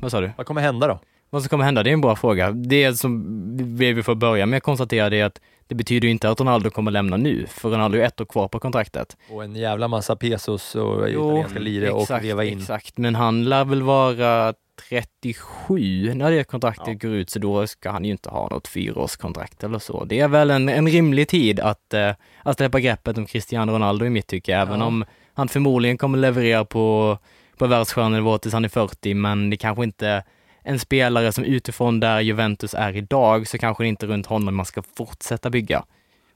[0.00, 0.30] vad sa du?
[0.36, 1.00] Vad kommer hända då?
[1.34, 2.50] Vad som kommer hända, det är en bra fråga.
[2.50, 6.40] Det som vi får börja med att konstatera det är att det betyder inte att
[6.40, 9.16] Ronaldo kommer lämna nu, för Ronaldo är ett år kvar på kontraktet.
[9.30, 12.58] Och en jävla massa pesos och italienska lire och leva in.
[12.58, 14.54] Exakt, men han lär väl vara
[14.88, 19.64] 37 när det kontraktet går ut, så då ska han ju inte ha något fyraårskontrakt
[19.64, 20.04] eller så.
[20.04, 22.10] Det är väl en, en rimlig tid att, eh,
[22.42, 24.86] att släppa greppet om Cristiano Ronaldo i mitt tycke, även Ja.
[24.86, 27.18] om han förmodligen kommer leverera på,
[27.58, 30.24] på världsstjärnenivå tills han är 40, men det kanske inte
[30.64, 34.56] en spelare som utifrån där Juventus är idag, så kanske det inte är runt honom
[34.56, 35.84] man ska fortsätta bygga.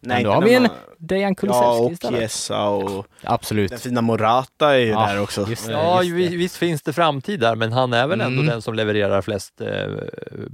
[0.00, 2.20] Men då har vi en man- Dejan Ja, Kulusevski och istället.
[2.20, 3.70] Chiesa och Absolut.
[3.70, 5.46] den fina Morata är ju Ja, där också.
[5.48, 5.72] just det.
[5.72, 8.46] Ja, just vi- visst finns det framtid där, men han är väl ändå Mm.
[8.46, 9.68] den som levererar flest eh,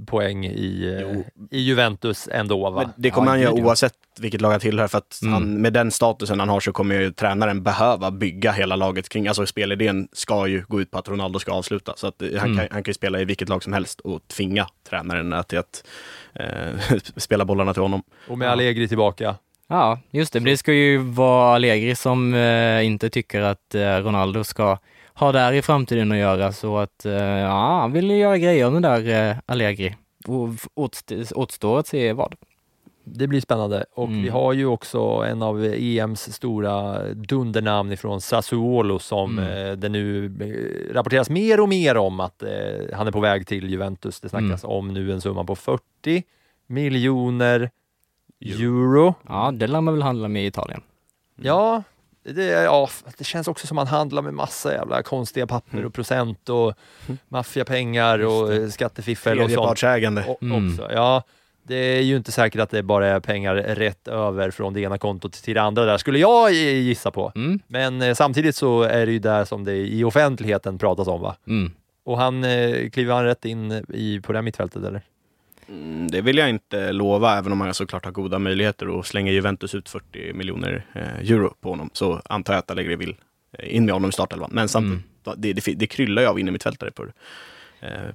[0.07, 1.17] poäng i, eh,
[1.59, 2.81] i Juventus ändå, va?
[2.81, 3.63] Men det kommer Ja, han göra ja.
[3.65, 5.33] oavsett vilket lag han tillhör, för att Mm.
[5.33, 9.27] han, med den statusen han har så kommer ju tränaren behöva bygga hela laget kring,
[9.27, 12.45] alltså spelidén ska ju gå ut på att Ronaldo ska avsluta, så att eh, han,
[12.51, 12.57] Mm.
[12.57, 15.59] kan, han kan ju spela i vilket lag som helst och tvinga tränaren att- till
[15.59, 15.83] att
[16.39, 18.03] eh, spela bollarna till honom.
[18.29, 19.35] Och med Allegri tillbaka.
[19.67, 20.39] Ja, just det.
[20.39, 24.77] Men Det ska ju vara Allegri som eh, inte tycker att eh, Ronaldo ska
[25.13, 26.51] ha där i framtiden att göra.
[26.51, 29.95] Så att, eh, ja, han vill ju göra grejer med där eh, Allegri.
[30.27, 30.49] Och
[31.35, 32.35] återstår att se vad.
[33.07, 34.23] Det blir spännande och Mm.
[34.23, 39.67] vi har ju också en av EMs stora dundernamn ifrån Sassuolo som Mm.
[39.67, 42.49] eh, det nu eh, rapporteras mer och mer om att eh,
[42.93, 44.19] han är på väg till Juventus.
[44.19, 44.75] Det snackas Mm.
[44.77, 46.23] om nu en summa på 40
[46.67, 47.69] miljoner
[48.41, 49.13] euro.
[49.27, 50.81] Ja, det lär man väl handla med i Italien.
[51.41, 51.83] Ja,
[52.23, 55.85] det, ja, det känns också som man handlar med massa jävla konstiga papper Mm.
[55.87, 56.73] och procent och
[57.27, 59.53] maffiapengar och skattefiffel och sånt.
[59.53, 60.35] Tredjepartsägande.
[60.41, 60.71] Mm.
[60.71, 60.91] också.
[60.93, 61.23] Ja,
[61.67, 64.97] det är ju inte säkert att det bara är pengar rätt över från det ena
[64.97, 67.31] kontot till det andra där, skulle jag gissa på.
[67.35, 67.59] Mm.
[67.67, 71.35] Men eh, samtidigt så är det ju där som det i offentligheten pratas om va?
[71.47, 71.71] Mm.
[72.05, 75.01] Och han, eh, kliver han rätt in i, på det här mittfältet eller?
[75.69, 79.31] Mm, Det vill jag inte lova, även om man såklart har goda möjligheter att slänga
[79.31, 81.89] Juventus ut 40 miljoner eh, euro på honom.
[81.93, 83.15] Så antar jag att Allegri vill
[83.57, 84.49] eh, in med honom i startelvan.
[84.53, 85.05] Men samtidigt,
[85.37, 87.05] det, det, det kryllar ju av innermittfältare på,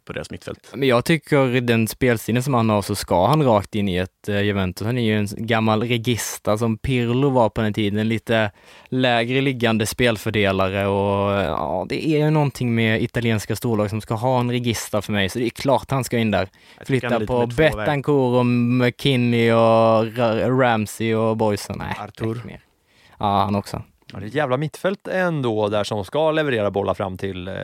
[0.05, 0.71] på deras mittfält.
[0.75, 4.29] Men jag tycker den spelstilen som han har så ska han rakt in i ett
[4.29, 4.87] eh, Juventus.
[4.87, 8.51] Han är ju en gammal regista som Pirlo var på den tiden, lite
[8.89, 14.41] lägre liggande spelfördelare och ja, det är ju någonting med italienska storlag som ska ha
[14.41, 16.49] en regista för mig, så det är klart han ska in där.
[16.87, 17.47] Flytta på.
[17.47, 21.77] Betancourt och McKinney och Ra- Ramsey och boysen.
[21.79, 22.61] Nej, Artur.
[23.19, 23.83] Ja, han också.
[24.13, 27.55] Ja, det är ett jävla mittfält ändå där som ska leverera bollar fram till eh,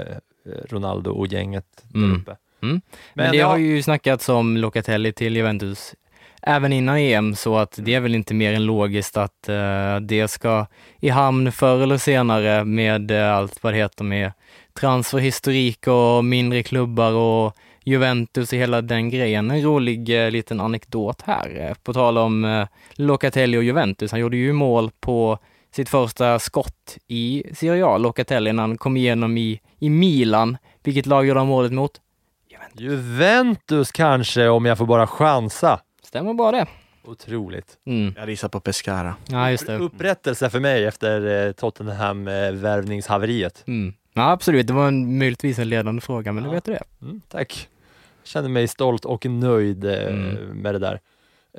[0.69, 2.21] Ronaldo och gänget där Mm.
[2.21, 2.31] uppe.
[2.31, 2.41] Mm.
[2.61, 2.81] Men,
[3.15, 3.47] Men det ja.
[3.47, 5.95] har ju snackats om Locatelli till Juventus
[6.43, 10.29] även innan EM, så att det är väl inte mer än logiskt att eh, det
[10.29, 10.67] ska
[11.01, 14.33] i hamn förr eller senare med eh, allt vad det heter med
[14.75, 19.51] transferhistorik och mindre klubbar och Juventus och hela den grejen.
[19.51, 24.11] En rolig eh, liten anekdot här, på tal om eh, Locatelli och Juventus.
[24.11, 25.39] Han gjorde ju mål på
[25.77, 30.57] sitt första skott i Serie A, Locatelli, när han kom igenom i, i Milan.
[30.83, 32.01] Vilket lag gjorde han målet mot?
[32.75, 35.81] Juventus kanske, om jag får bara chansa.
[36.03, 36.67] Stämmer bara det.
[37.05, 37.77] Otroligt.
[37.87, 38.15] Mm.
[38.17, 39.15] Jag gissar på Pescara.
[39.29, 39.77] Ja, just det.
[39.77, 43.65] Upprättelse för mig efter eh, Tottenham-värvningshaveriet.
[43.67, 43.95] Mm.
[44.15, 44.67] Ja, absolut.
[44.67, 46.51] Det var en, möjligtvis en ledande fråga, men Ja.
[46.51, 46.83] nu vet du det.
[47.03, 47.69] Mm, tack.
[48.25, 50.35] Känner mig stolt och nöjd eh, Mm.
[50.63, 51.01] med det där.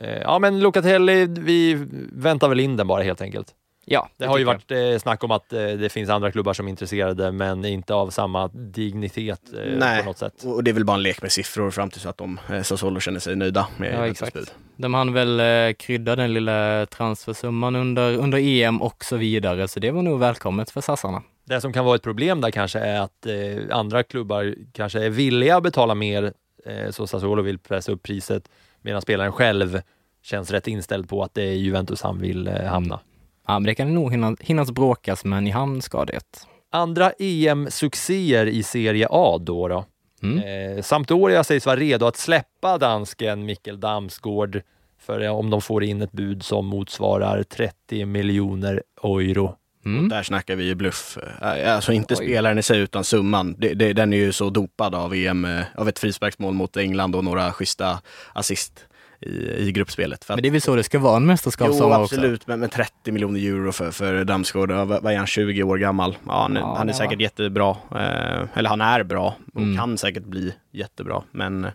[0.02, 1.74] Eh, ja, men Locatelli, vi
[2.14, 3.54] väntar väl in den bara helt enkelt.
[3.90, 6.66] Ja, Det har ju varit eh, snack om att eh, det finns andra klubbar som
[6.66, 10.00] är intresserade, men inte av samma dignitet eh, Nej.
[10.00, 10.44] på något sätt.
[10.44, 12.62] Och det är väl bara en lek med siffror fram till så att de, eh,
[12.62, 14.34] Sassuolo känner sig nöjda med Ja, exakt.
[14.34, 14.52] bud.
[14.76, 19.80] De hann väl eh, krydda den lilla transfersumman under, under EM och så vidare, så
[19.80, 21.24] det var nog välkommet för sassarna.
[21.46, 25.10] Det som kan vara ett problem där kanske är att eh, andra klubbar kanske är
[25.10, 26.34] villiga att betala mer,
[26.66, 28.50] eh, så Sassuolo vill pressa upp priset,
[28.82, 29.82] medan spelaren själv
[30.24, 33.00] känns rätt inställd på att det är Juventus han vill eh, hamna.
[33.48, 36.46] Ja, men det kan nog hinna, hinnas bråkas, men i hamn ska det.
[36.72, 39.68] Andra EM-succéer i Serie A då?
[39.68, 39.86] då.
[40.24, 40.78] Mm.
[40.78, 44.62] Eh, Sampdoria sägs vara redo att släppa dansken Mikkel Damsgaard
[45.00, 49.56] för eh, om de får in ett bud som motsvarar 30 miljoner euro.
[49.86, 50.10] Mm.
[50.10, 51.18] Där snackar vi ju bluff.
[51.42, 52.26] Eh, Alltså inte Oj.
[52.26, 53.56] spelaren i sig utan summan.
[53.58, 57.16] Det, det, den är ju så dopad av EM, eh, av ett frisparksmål mot England
[57.16, 58.02] och några schyssta
[58.34, 58.86] assist
[59.22, 59.30] i,
[59.68, 60.24] i gruppspelet.
[60.24, 62.16] För att, Men det är väl så det ska vara en jo, mästerskapssommar också?
[62.16, 64.72] absolut, men med 30 miljoner euro för, för Damsgaard.
[64.72, 66.18] Vad är han, 20 år gammal?
[66.26, 67.70] Ja, han, är- Ja, han är det säkert var- jättebra.
[67.92, 69.78] Eh, eller han är bra och Mm.
[69.78, 71.24] kan säkert bli jättebra.
[71.32, 71.68] Men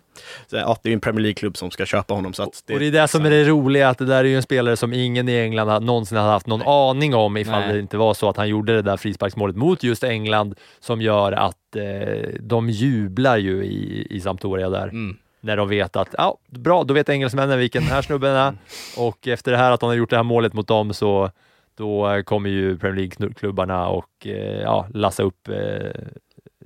[0.47, 2.33] så, ja, det är ju en Premier League-klubb som ska köpa honom.
[2.33, 4.37] Så att och det är det som är det roliga, att det där är ju
[4.37, 7.73] en spelare som ingen i England någonsin har haft någon aning om ifall Nej.
[7.73, 11.33] det inte var så att han gjorde det där frisparksmålet mot just England som gör
[11.33, 14.89] att eh, de jublar ju i, i Sampdoria där.
[14.89, 18.55] Mm när de vet att, ja, bra, då vet engelsmännen vilken den här snubben är
[18.97, 21.31] och efter det här att de har gjort det här målet mot dem så
[21.75, 25.91] då eh, kommer ju Premier League-klubbarna och eh, ja, lassa upp eh,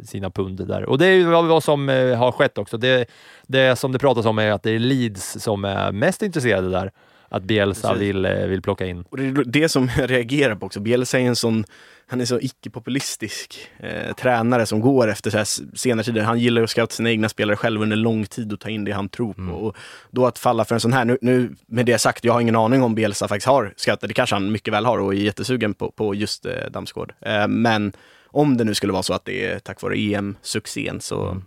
[0.04, 0.84] sina pund där.
[0.84, 2.76] Och det är ju vad, som eh, har skett också.
[2.76, 3.10] Det,
[3.46, 6.92] det som det pratas om är att det är Leeds som är mest intresserade där,
[7.28, 8.02] att Bielsa Precis.
[8.02, 9.04] vill, eh, vill plocka in.
[9.08, 10.80] Och det är det som jag reagerar på också.
[10.80, 11.64] Bielsa är en sån,
[12.06, 16.22] han är så icke-populistisk eh, tränare som går efter så här senare tider.
[16.22, 18.92] Han gillar att scouta sina egna spelare själv under lång tid och ta in det
[18.92, 19.52] han tror på.
[19.52, 19.76] Och
[20.10, 22.56] då att falla för en sån här, nu, nu med det sagt, jag har ingen
[22.56, 25.74] aning om Bielsa faktiskt har scoutat, det kanske han mycket väl har och är jättesugen
[25.74, 27.12] på, på just eh, Damsgaard.
[27.20, 27.92] Eh, men
[28.36, 31.42] om det nu skulle vara så att det är tack vare EM-succén så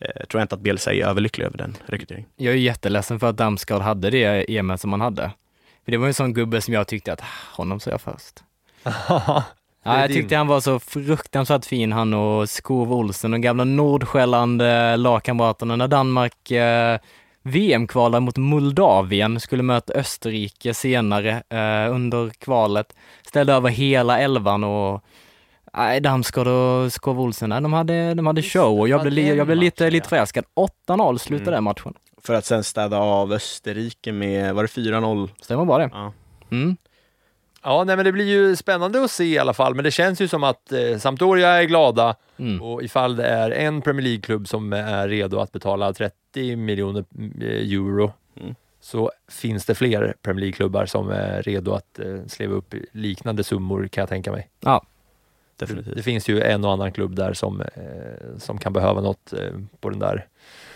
[0.00, 2.28] eh, tror jag inte att Bielsa är överlycklig över den rekryteringen.
[2.36, 5.30] Jag är jätteledsen för att Damsgaard hade det EM som han hade.
[5.84, 8.00] För det var ju en sån gubbe som jag tyckte att, "Ah, honom så jag
[8.00, 8.42] först.
[9.86, 14.62] Ja, jag tyckte han var så fruktansvärt fin han och Skov Olsen, de gamla Nordsjälland
[14.96, 16.98] lagkamraterna när Danmark eh,
[17.42, 22.94] VM-kvalade mot Moldavien, skulle möta Österrike senare eh, under kvalet,
[23.26, 25.04] ställde över hela elvan och
[25.76, 29.58] Nej, Damsgaard och Skov Olsen, de hade, de hade show och jag blev, jag blev
[29.58, 30.44] lite, lite förälskad.
[30.88, 31.94] 8-0 slutade den matchen.
[32.22, 35.28] För att sen städa av Österrike med, var det 4-0?
[35.42, 35.90] Stämmer bara det.
[35.92, 36.12] Ja.
[36.50, 36.76] Mm.
[37.62, 40.20] Ja, nej, men det blir ju spännande att se i alla fall, men det känns
[40.20, 42.62] ju som att eh, Sampdoria är glada Mm.
[42.62, 47.04] och ifall det är en Premier League-klubb som är redo att betala 30 miljoner
[47.40, 48.54] eh, euro Mm.
[48.80, 53.88] så finns det fler Premier League-klubbar som är redo att eh, sleva upp liknande summor
[53.88, 54.48] kan jag tänka mig.
[54.60, 54.84] Ja,
[55.56, 55.96] Definitivt.
[55.96, 59.52] det finns ju en och annan klubb där som, eh, som kan behöva något eh,
[59.80, 60.26] på den där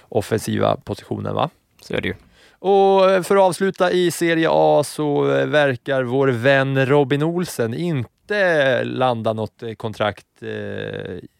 [0.08, 1.34] offensiva positionen.
[1.34, 1.50] va?
[1.80, 2.14] så är det ju.
[2.58, 8.84] Och eh, för att avsluta i Serie A så verkar vår vän Robin Olsen inte
[8.84, 10.26] landa något kontrakt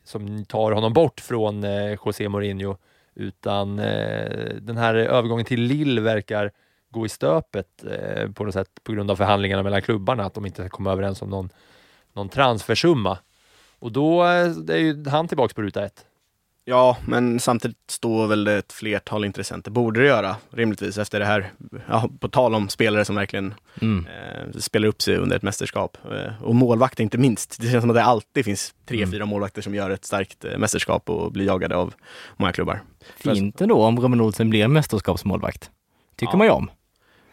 [0.04, 1.64] som tar honom bort från
[2.04, 2.76] José Mourinho
[3.14, 6.50] Utan den här övergången till Lill verkar
[6.90, 7.84] gå i stöpet
[8.34, 11.30] på något sätt på grund av förhandlingarna mellan klubbarna, att de inte kommer överens om
[11.30, 11.50] någon,
[12.12, 13.18] någon transfersumma.
[13.78, 14.28] Och då eh,
[14.68, 16.04] är ju han tillbaks på ruta ett.
[16.64, 21.26] Ja, men samtidigt står väl det ett flertal intressenter, borde det göra rimligtvis efter det
[21.26, 21.52] här,
[21.88, 24.06] ja, på tal om spelare som verkligen Mm.
[24.06, 25.96] eh, spelar upp sig under ett mästerskap.
[26.12, 27.60] Eh, och målvakter inte minst.
[27.60, 29.10] Det känns som att det alltid finns tre, Mm.
[29.12, 31.94] fyra målvakter som gör ett starkt eh, mästerskap och blir jagade av
[32.36, 32.80] många klubbar.
[33.16, 35.70] Fint ändå om Robin Olsen blir mästerskapsmålvakt.
[36.16, 36.36] Tycker Ja.
[36.36, 36.70] man ju om.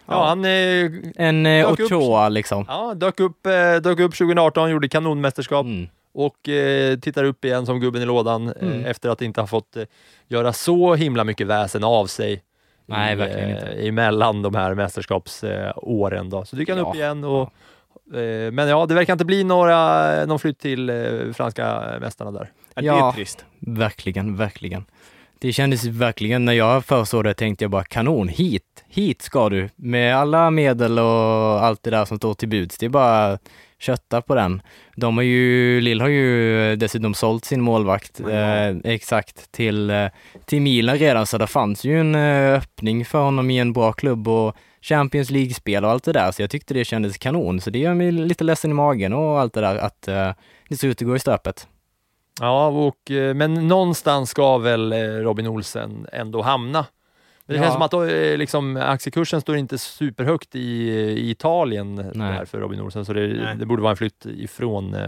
[0.06, 2.66] Ja, han eh, En eh, upp- Ochoa liksom.
[2.68, 5.88] ja, dök, upp, eh, dök upp 2018, gjorde kanonmästerskap Mm.
[6.16, 8.86] Och eh, tittar upp igen som gubben i lådan eh, Mm.
[8.86, 9.84] efter att inte ha fått eh,
[10.28, 12.44] göra så himla mycket väsen av sig
[12.86, 13.88] Nej, i, verkligen eh, inte.
[13.88, 16.30] emellan de här mästerskapsåren.
[16.30, 16.46] Då.
[16.46, 16.90] Så dyker han Ja.
[16.90, 17.24] upp igen.
[17.24, 17.42] Och,
[18.18, 20.96] eh, men ja, det verkar inte bli några, någon flytt till eh,
[21.34, 22.52] franska mästarna där.
[22.76, 23.46] Ja, det är trist.
[23.60, 24.86] Verkligen, verkligen.
[25.40, 29.70] Det kändes verkligen, när jag försåg det tänkte jag bara kanon, hit, hit ska du.
[29.76, 32.78] Med alla medel och allt det där som står till buds.
[32.78, 33.38] Det är bara
[33.80, 34.62] kötta på den.
[34.96, 40.08] De har ju, Lill har ju dessutom sålt sin målvakt, eh, exakt, till, eh,
[40.46, 43.94] till Milan redan, så det fanns ju en eh, öppning för honom i en bra
[43.94, 47.62] klubb och Champions League-spel och allt det där, så jag tyckte det kändes kanon.
[47.62, 50.32] Så det gör mig lite ledsen i magen och allt det där, att eh,
[50.70, 51.68] det ser ut att gå i stöpet.
[52.40, 56.86] Ja, och, eh, men någonstans ska väl Robin Olsen ändå hamna.
[57.46, 57.64] Men det Ja.
[57.64, 62.34] känns som att då, eh, liksom, aktiekursen står inte superhögt i, i Italien Nej.
[62.38, 65.08] där för Robin Olsen, så det, det borde vara en flytt ifrån eh,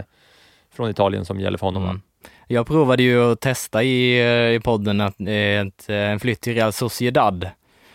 [0.74, 1.82] från Italien som gäller för honom.
[1.84, 2.00] Mm.
[2.46, 6.40] Jag provade ju att testa i, eh, i podden att, eh, ett, eh, en flytt
[6.40, 7.48] till Real Sociedad.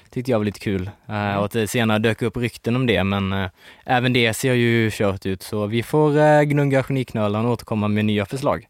[0.09, 0.89] Tyckte jag var lite kul.
[1.09, 3.49] Eh, och att det senare dök upp rykten om det, men eh,
[3.85, 5.41] även det ser ju kört ut.
[5.41, 8.67] Så vi får eh, gnugga geniknölarna och återkomma med nya förslag.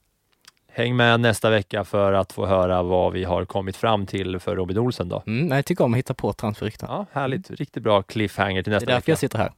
[0.76, 4.56] Häng med nästa vecka för att få höra vad vi har kommit fram till för
[4.56, 5.10] Robin Olsen.
[5.10, 5.24] Då.
[5.28, 6.90] Mm, jag tycker om att hitta på transferrykten.
[6.92, 9.12] Ja, härligt, riktigt bra cliffhanger till det är nästa därför vecka.
[9.12, 9.52] jag sitter här.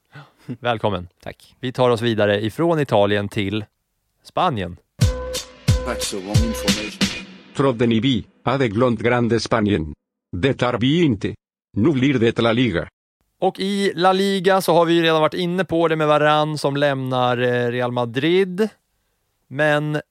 [0.59, 1.07] Välkommen.
[1.24, 1.55] Tack.
[1.59, 3.66] Vi tar oss vidare ifrån Italien till
[4.24, 4.78] Spanien.
[5.86, 7.26] Paxo wrong information.
[7.55, 9.93] Trodden i vi, hade glömt Grande Spanien.
[10.32, 11.36] Det har vi inte.
[11.78, 12.88] Nu blir det La Liga.
[13.39, 16.57] Och i La Liga så har vi ju redan varit inne på det med Varann
[16.57, 18.70] som lämnar eh, Real Madrid.
[19.47, 20.01] Men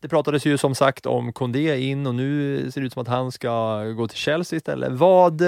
[0.00, 3.08] det pratades ju som sagt om Condé in och nu ser det ut som att
[3.08, 4.92] han ska gå till Chelsea istället.
[4.92, 5.42] Vad,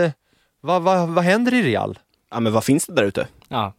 [0.60, 1.98] vad, vad, vad händer i Real?
[2.30, 3.28] Ja, men vad finns det där ute?
[3.48, 3.72] Ja,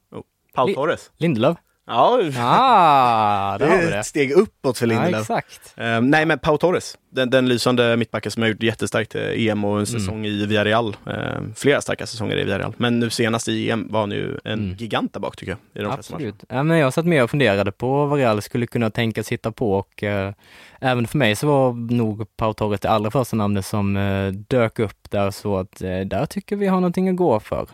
[0.53, 1.11] Paul Li- Torres.
[1.17, 1.57] Lindelöf.
[1.87, 5.21] Ja, Ah, det är ett steg uppåt för Ja, Lindelöf.
[5.21, 5.73] exakt.
[5.77, 9.65] Eh, nej men Pau Torres, den, den lysande mittbacken som har gjort jättestarkt eh, EM
[9.65, 10.95] och en säsong i Villarreal.
[11.07, 11.13] Eh,
[11.55, 12.73] flera starka säsonger i Villarreal.
[12.77, 14.75] Men nu senast i EM var han ju en Mm.
[14.77, 15.81] gigant där bak tycker jag.
[15.81, 15.91] I de.
[15.91, 16.43] Absolut.
[16.49, 19.73] Ja, men jag satt med och funderade på vad Real skulle kunna tänkas hitta på
[19.73, 20.33] och eh,
[20.81, 24.79] även för mig så var nog Pau Torres det allra första namnet som eh, dök
[24.79, 27.67] upp där så att eh, där tycker vi har någonting att gå för.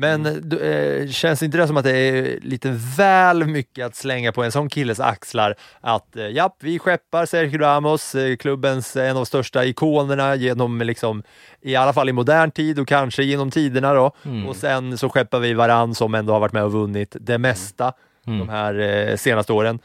[0.00, 4.32] Men du, eh, känns inte det som att det är lite väl mycket att slänga
[4.32, 5.54] på en sån killes axlar?
[5.80, 10.80] Att eh, japp, vi skeppar Sergio Ramos, eh, klubbens en av de största ikonerna genom
[10.80, 11.22] liksom,
[11.60, 14.12] i alla fall i modern tid och kanske genom tiderna då.
[14.24, 14.46] Mm.
[14.46, 17.92] Och sen så skeppar vi Varann som ändå har varit med och vunnit det mesta
[18.26, 18.38] Mm.
[18.38, 19.78] de här eh, senaste åren.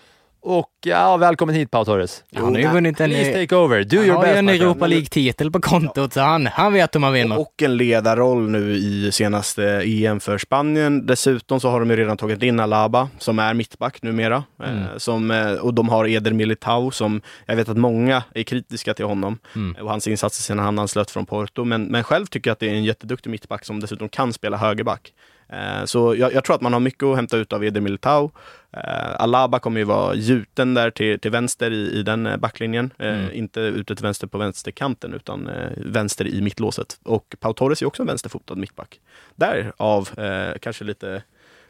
[0.47, 2.23] Och ja, välkommen hit Pau Torres.
[2.35, 4.39] han har ju vunnit en, Please take over, do han your har ju best.
[4.39, 4.49] en.
[4.49, 7.39] Europa League-titel på kontot så han, han vet hur man vinner.
[7.39, 11.05] Och en ledarroll nu i senaste EM för Spanien.
[11.05, 14.43] Dessutom så har de ju redan tagit in Alaba som är mittback numera.
[14.63, 14.77] Mm.
[14.79, 18.93] Eh, som, eh, och de har Eder Militao som jag vet att många är kritiska
[18.93, 19.75] till honom Mm.
[19.81, 21.63] och hans insatser sen han anslöt från Porto.
[21.63, 24.57] Men, men själv tycker jag att det är en jätteduktig mittback som dessutom kan spela
[24.57, 25.13] högerback.
[25.49, 28.31] Eh, Så jag, jag tror att man har mycket att hämta ut av Eder Militao.
[28.75, 32.93] Eh, Alaba kommer ju vara gjuten där till, till vänster i, i den eh, backlinjen.
[32.99, 33.31] Eh, Mm.
[33.33, 36.99] Inte ute till vänster på vänsterkanten utan vänster i mittlåset.
[37.03, 38.99] Och Pau Torres är också en vänsterfotad mittback.
[39.35, 41.23] Därav eh, kanske lite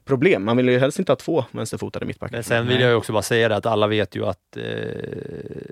[0.05, 0.45] problem.
[0.45, 2.35] Man vill ju helst inte ha två vänsterfotade mittbackar.
[2.37, 4.63] Men sen vill jag ju också bara säga det att alla vet ju att eh,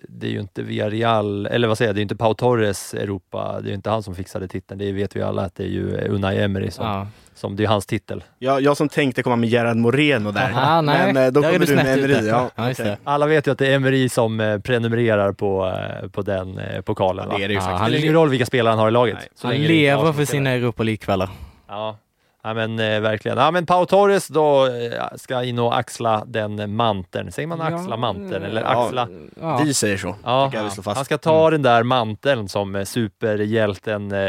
[0.10, 3.60] det är ju inte Villarreal, eller vad säger jag, det är inte Pau Torres Europa,
[3.62, 5.68] det är ju inte han som fixade titeln, det vet vi alla att det är
[5.68, 7.08] ju Unai Emery som, Ja.
[7.36, 8.24] som det är hans titel.
[8.40, 10.52] Jag, jag som tänkte komma med Gerard Moreno där.
[10.56, 11.14] Ah, nej.
[11.14, 12.00] Men eh, då Där är kommer du med.
[12.00, 12.28] Emery.
[12.28, 12.98] Ja, Ja, det.
[13.04, 15.74] Alla vet ju att det är Emery som eh, prenumererar på,
[16.04, 17.30] eh, på den eh, pokalen.
[17.30, 17.68] Det är det ju Ja, faktiskt.
[17.70, 19.18] Det han spelar ingen roll vilka spelare han har i laget.
[19.42, 21.30] Han lever för sina Europa League-kvällar.
[21.68, 21.98] Ja.
[22.44, 23.38] Ja, men eh, verkligen.
[23.38, 27.32] Ja, men Pau Torres då eh, ska in och axla den manteln.
[27.32, 28.86] Säger man axla Ja, manteln eller ja.
[28.86, 29.08] axla?
[29.42, 29.62] Ja.
[29.64, 30.16] Vi säger så.
[30.24, 30.96] Ja, jag vi fast.
[30.96, 34.28] han ska ta den där manteln som eh, superhjälten eh,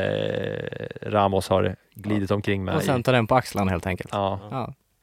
[1.03, 2.77] Ramos har glidit omkring med.
[2.77, 4.11] Och sen ta den på axlarna helt enkelt.
[4.13, 4.41] Ja.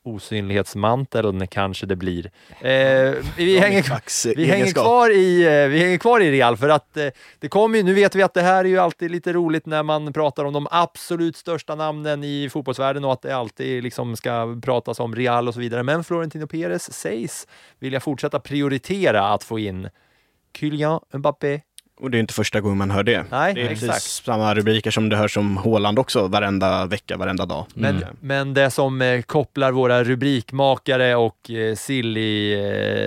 [0.04, 2.32] Osynlighetsmanteln kanske det blir.
[2.62, 6.97] Eh, vi hänger, vi, hänger kvar i, eh, vi hänger kvar i Real för att
[6.97, 7.08] eh,
[7.39, 9.84] det kommer ju, nu vet vi att det här är ju alltid lite roligt när
[9.84, 14.60] man pratar om de absolut största namnen i fotbollsvärlden och att det alltid liksom ska
[14.64, 15.84] pratas om Real och så vidare.
[15.84, 17.47] Men Florentino Perez sägs
[17.80, 19.89] vilja fortsätta prioritera att få in
[20.58, 21.62] Kylian Mbappé,
[22.02, 23.26] Och det är inte första gången man hör det.
[23.32, 23.91] Nej, det är exakt.
[23.93, 27.66] precis samma rubriker som det hörs om Haaland också, varenda vecka, varenda dag.
[27.74, 28.08] Men, Mm.
[28.20, 31.76] men det som eh, kopplar våra rubrikmakare och eh,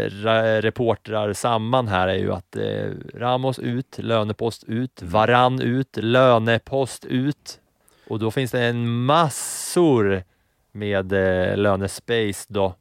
[0.04, 7.58] silly-reportrar samman här är ju att eh, Ramos ut, lönepost ut, Varann ut, lönepost ut.
[8.08, 10.22] Och då finns det en massor
[10.72, 12.74] med eh, lönespace då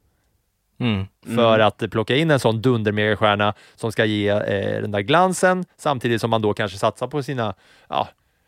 [0.84, 1.36] Mm.
[1.36, 5.65] för att eh, plocka in en sån dundermegastjärna som ska ge eh, den där glansen
[5.77, 7.53] samtidigt som man då kanske satsar på sina
[7.89, 8.07] ja,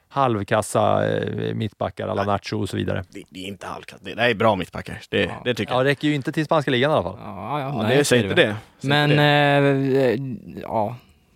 [0.10, 3.04] halvkassa eh, mittbackar alla Nacho och så vidare.
[3.10, 5.02] Det, det är inte halvkast, det, det är bra mittbackar.
[5.10, 5.86] Det, det tycker Ja, jag.
[5.86, 7.18] det räcker ju inte till spanska ligan i alla fall.
[7.24, 8.48] Ja, ja, Ja, nej, det, säg så är inte väl.
[8.50, 8.56] det.
[8.80, 10.14] Säg Men inte det.
[10.14, 10.96] eh, ja,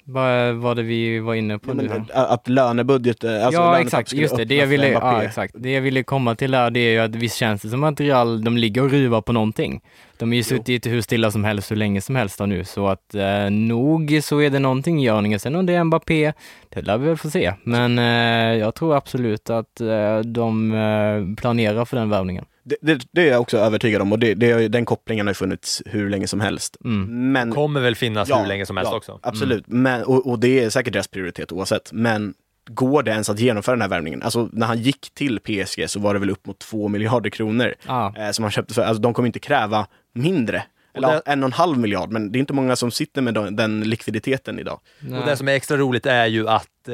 [0.10, 2.06] vad var det vi var inne på Ja, nu?
[2.14, 4.46] att lönebudget, eh, alltså ja exakt, just det.
[4.46, 5.56] Det jag, ville, ja, exakt.
[5.58, 8.00] det jag ville komma till där, det är ju att visst känns det som att
[8.00, 9.82] Real, de ligger och ruvar på någonting.
[10.18, 13.16] De har ju suttit hur stilla som helst hur länge som helst nu, så att
[13.16, 15.40] eh, nog så är det någonting i görningen.
[15.40, 16.34] Sen om det är Mbappé,
[16.70, 17.54] det lär vi väl få se.
[17.64, 22.46] Men eh, jag tror absolut att eh, de eh, planerar för den värvningen.
[22.70, 25.82] Det, det, det är jag också övertygad om och det, det, den kopplingen har funnits
[25.86, 26.78] hur länge som helst.
[26.86, 27.32] Mm.
[27.32, 29.20] Men, Kommer väl finnas hur länge som helst ja, också.
[29.24, 31.92] Absolut, men, och, och det är säkert deras prioritet oavsett.
[31.94, 32.34] Men
[32.70, 34.22] går det ens att genomföra den här värvningen?
[34.24, 37.74] Alltså när han gick till PSG så var det väl upp mot två miljarder kronor
[37.88, 38.14] Ja.
[38.18, 38.82] eh, som han köpte för.
[38.82, 40.64] Alltså de kommer inte kräva mindre.
[40.94, 43.34] Eller det- en och en halv miljard, men det är inte många som sitter med
[43.34, 44.80] den, likviditeten idag.
[45.20, 46.94] Och det som är extra roligt är ju att eh,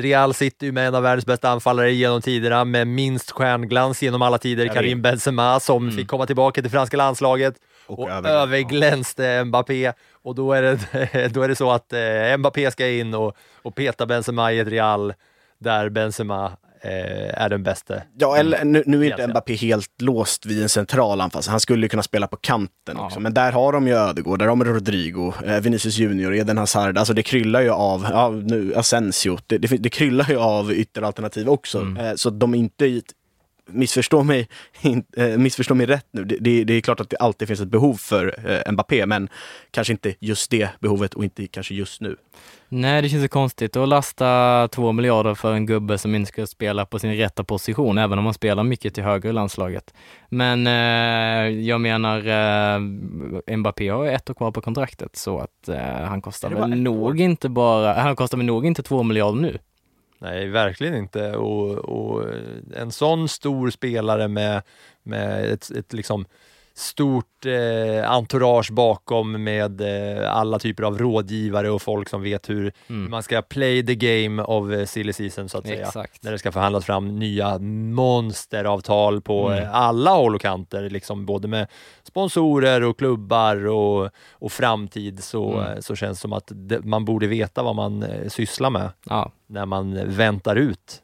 [0.00, 4.22] Real sitter ju med en av världens bästa anfallare genom tiderna med minst stjärnglans genom
[4.22, 5.02] alla tider, Karim.
[5.02, 7.54] Benzema som fick komma tillbaka till franska landslaget
[7.86, 8.32] Och och, överglänste.
[8.42, 9.92] överglänste Mbappé.
[10.12, 13.74] Och då är det, då är det så att eh, Mbappé ska in och, och
[13.74, 15.14] peta Benzema i ett Real
[15.58, 16.52] där Benzema
[17.34, 17.94] är den bästa.
[18.18, 19.26] Ja, eller nu, nu är inte.
[19.28, 23.06] Mbappé helt låst vid en central anfall, han skulle ju kunna spela på kanten Ja.
[23.06, 23.20] också.
[23.20, 26.98] Men där har de ju Ödegård, där har de Rodrigo, eh, Vinicius Junior, Eden Hazard.
[26.98, 31.48] Alltså det kryllar ju av, ja, nu Asensio, det, det, det kryllar ju av ytteralternativ
[31.48, 31.86] också.
[32.00, 33.00] Eh, så de är inte
[33.68, 34.48] Missförstå mig,
[35.16, 36.24] eh, missförstå mig rätt nu.
[36.24, 39.28] Det, det, det är klart att det alltid finns ett behov för eh, Mbappé, men
[39.70, 42.16] kanske inte just det behovet och inte kanske just nu.
[42.68, 46.46] Nej, det känns så konstigt att lasta två miljarder för en gubbe som inte ska
[46.46, 49.94] spela på sin rätta position, även om han spelar mycket till höger i landslaget.
[50.28, 55.68] Men eh, jag menar, eh, Mbappé har ju ett år kvar på kontraktet, så att
[55.68, 59.58] eh, han kostar väl nog inte bara, han kostar väl nog inte två miljarder nu.
[60.18, 61.36] Nej, verkligen inte.
[61.36, 62.24] Och, och
[62.76, 64.62] en sån stor spelare med,
[65.02, 66.26] med ett, ett liksom
[66.78, 72.72] stort eh, entourage bakom med eh, alla typer av rådgivare och folk som vet hur
[72.88, 73.10] Mm.
[73.10, 75.86] man ska play the game of eh, silly season så att säga.
[75.86, 76.22] Exakt.
[76.22, 79.62] När det ska förhandlas fram nya monsteravtal på Mm.
[79.64, 81.66] eh, alla håll och kanter, liksom både med
[82.02, 85.72] sponsorer och klubbar och, och framtid så, Mm.
[85.72, 88.90] eh, så känns det som att det, man borde veta vad man eh, sysslar med
[89.08, 91.02] Ja, när man väntar ut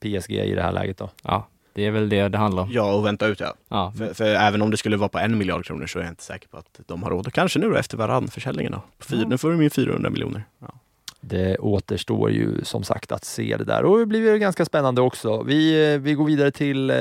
[0.00, 1.10] PSG i det här läget då.
[1.22, 2.72] ja, det är väl det det handlar om.
[2.72, 3.54] Ja, och vänta ut ja.
[3.68, 6.12] Ja, För, för även om det skulle vara på en miljard kronor så är jag
[6.12, 7.26] inte säker på att de har råd.
[7.26, 8.82] Och Kanske nu då efter varann-försäljningen då.
[9.00, 10.44] Fyra, Nu får de ju 400 miljoner.
[10.60, 10.74] Ja.
[11.20, 15.00] Det återstår ju som sagt att se det där och det blir väl ganska spännande
[15.00, 15.42] också.
[15.42, 16.96] Vi, eh, vi går vidare till eh,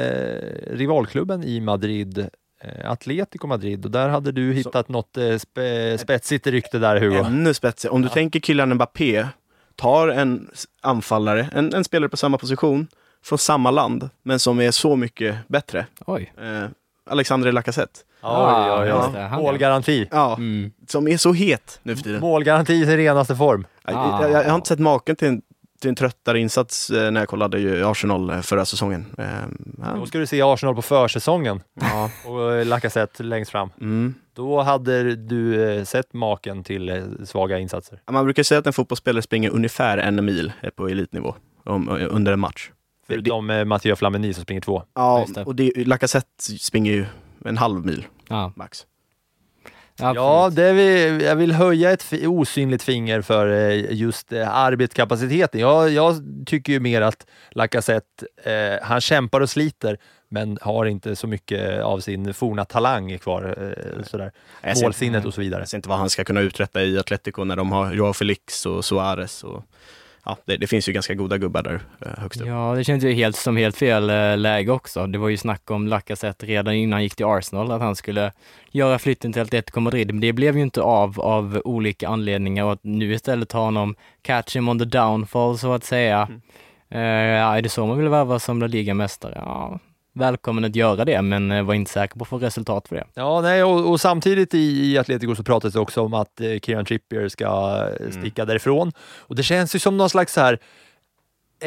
[0.67, 2.17] rivalklubben i Madrid,
[2.61, 7.23] eh, Atletico Madrid och där hade du hittat något eh, spe, spetsigt rykte där Hugo.
[7.23, 7.95] Ännu spetsigare.
[7.95, 9.27] Om du tänker Kylian Mbappé,
[9.75, 10.49] tar en
[10.81, 12.87] anfallare, en, en spelare på samma position,
[13.23, 15.85] från samma land, men som är så mycket bättre.
[16.05, 16.33] oj.
[16.41, 16.69] Eh,
[17.09, 17.99] Alexandre Lacazette.
[18.21, 19.11] Ja, ja, ja.
[19.31, 19.37] ja.
[19.37, 20.07] Målgaranti.
[20.11, 20.71] Ja, Mm.
[20.87, 22.21] som är så het nu för tiden.
[22.21, 23.65] Målgaranti i sin renaste form.
[23.85, 24.21] Jag, Ah.
[24.21, 25.41] jag, jag har inte sett maken till en,
[25.81, 29.05] till en tröttare insats eh, när jag kollade ju Arsenal eh, förra säsongen.
[29.17, 32.09] Eh, Då ska du se Arsenal på försäsongen Ja.
[32.31, 33.69] och eh, Lacazette längst fram.
[33.81, 34.13] Mm.
[34.33, 38.01] Då hade du sett maken till svaga insatser.
[38.11, 41.35] Man brukar säga att en fotbollsspelare springer ungefär en mil på elitnivå
[42.09, 42.71] under en match.
[43.07, 44.83] För det, Förutom eh, Mathieu Flamini som springer två.
[44.93, 45.43] ja, det.
[45.43, 47.05] och det, Lacazette springer ju
[47.45, 48.85] en halv mil Ja, max.
[49.91, 50.15] absolut.
[50.15, 55.61] Ja, det vill, jag vill höja ett osynligt finger för eh, just eh, arbetskapaciteten.
[55.61, 59.97] Jag, jag tycker ju mer att Lacazette, eh, han kämpar och sliter,
[60.29, 63.73] men har inte så mycket av sin forna talang kvar.
[63.97, 64.31] Eh, sådär.
[64.61, 65.61] Jag Målsinnet och så vidare.
[65.61, 68.65] jag ser inte vad han ska kunna uträtta i Atletico när de har Joao Felix
[68.65, 69.63] och Suarez och
[70.25, 72.47] ja, det, det finns ju ganska goda gubbar där eh, högst upp.
[72.47, 75.07] Ja, det känns ju helt som helt fel eh, läge också.
[75.07, 78.31] Det var ju snack om Lacazette redan innan han gick till Arsenal, att han skulle
[78.71, 80.07] göra flytten till Atletico Madrid.
[80.07, 83.95] Men det blev ju inte av, av olika anledningar och att nu istället ha honom
[84.21, 86.29] catch him on the downfall så att säga.
[86.89, 89.33] Eh, ja, är det så man vill värva som La Liga-mästare?
[89.35, 89.79] Ja,
[90.13, 93.05] välkommen att göra det, men eh, var inte säker på att få resultat för det.
[93.13, 96.59] Ja, nej, och, och samtidigt i, i Atletico så pratas det också om att eh,
[96.59, 98.91] Kieran Trippier ska eh, sticka därifrån.
[98.99, 100.59] Och det känns ju som någon slags så här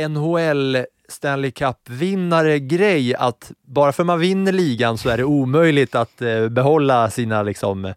[0.09, 0.77] NHL
[1.09, 7.11] Stanley Cup-vinnare-grej att bara för man vinner ligan så är det omöjligt att eh, behålla
[7.11, 7.95] sina, liksom,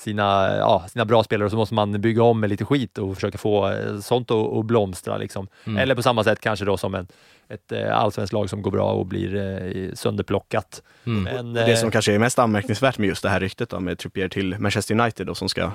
[0.00, 3.14] sina, ja, sina bra spelare och så måste man bygga om med lite skit och
[3.14, 5.16] försöka få eh, sånt att, att blomstra.
[5.16, 5.48] Liksom.
[5.66, 5.78] Mm.
[5.78, 7.06] Eller på samma sätt kanske då som en,
[7.48, 10.82] ett eh, allsvenskt lag som går bra och blir eh, sönderplockat.
[11.06, 11.22] Mm.
[11.22, 14.28] Men, Det som kanske är mest anmärkningsvärt med just det här ryktet då, med Trippier
[14.28, 15.70] till Manchester United då, som ska,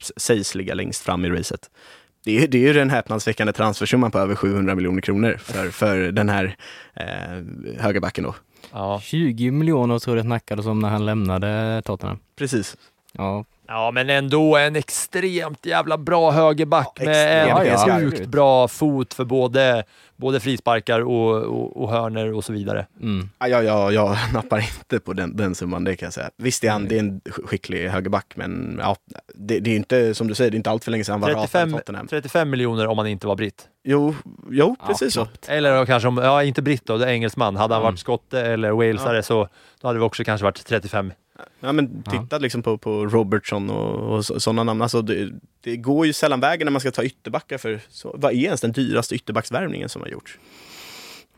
[0.00, 1.70] s- sägs ligga längst fram i racet.
[2.24, 5.98] Det är, det är ju den häpnadsväckande transfersumman på över 700 miljoner kronor för, för
[6.12, 6.56] den här
[6.94, 7.04] eh,
[7.82, 8.34] högerbacken då.
[8.72, 9.00] ja.
[9.04, 12.18] 20 miljoner tror jag det snackades om när han lämnade Tottenham.
[12.38, 12.76] Precis.
[13.12, 17.98] Ja, Ja, men ändå en extremt jävla bra högerback Ja, med en bra.
[17.98, 19.84] sjukt bra fot för både,
[20.16, 22.86] både frisparkar och, och, och hörner och så vidare.
[23.00, 23.30] mm.
[23.38, 26.30] Ja, ja, ja, jag nappar inte på den, den summan, det kan jag säga.
[26.36, 28.96] Visst är han det är en skicklig högerback, men ja,
[29.34, 31.20] det, det är inte, som du säger, det är inte allt för länge sedan han
[31.20, 32.06] var ratad i 35, Tottenham.
[32.06, 33.68] 35 miljoner om han inte var britt.
[33.84, 34.14] Jo,
[34.50, 35.24] jo Ja, precis så.
[35.24, 35.48] knappt.
[35.48, 37.56] Eller kanske om, ja inte britt då, det är engelsman.
[37.56, 37.92] Hade han Mm.
[37.92, 39.48] varit skotte eller walesare så
[39.80, 41.12] då hade det också kanske varit 35.
[41.60, 44.82] Ja, men titta liksom på, på Robertson och, och sådana namn.
[44.82, 45.30] Alltså, det,
[45.60, 48.60] det går ju sällan vägen när man ska ta ytterbackar för så, vad är ens
[48.60, 50.38] den dyraste ytterbacksvärvningen som har gjorts?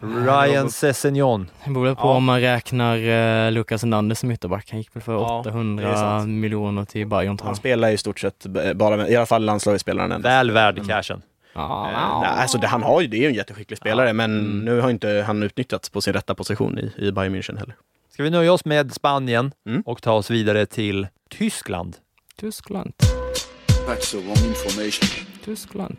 [0.00, 1.50] Ryan Sessegnon.
[1.64, 2.14] Det beror på Ja.
[2.16, 4.68] om man räknar uh, Lukas Hernandez som ytterback.
[4.70, 6.28] Han gick väl för Ja, det är 800 sant.
[6.28, 10.12] miljoner till Bayern tror Han spelar i stort sett bara med, i alla fall landslagsspelaren
[10.12, 10.22] än.
[10.22, 11.22] Väl värd cashen.
[11.54, 14.38] Ja, Eh, nej, alltså det, han har ju, det är ju en jätteskicklig spelare, men
[14.40, 14.58] Mm.
[14.64, 17.74] nu har inte han utnyttjats på sin rätta position i, i Bayern München heller.
[18.14, 19.82] Ska vi nöja oss med Spanien Mm.
[19.86, 21.96] och ta oss vidare till Tyskland?
[22.36, 22.92] Tyskland.
[23.86, 25.08] That's the wrong information.
[25.44, 25.96] Tyskland.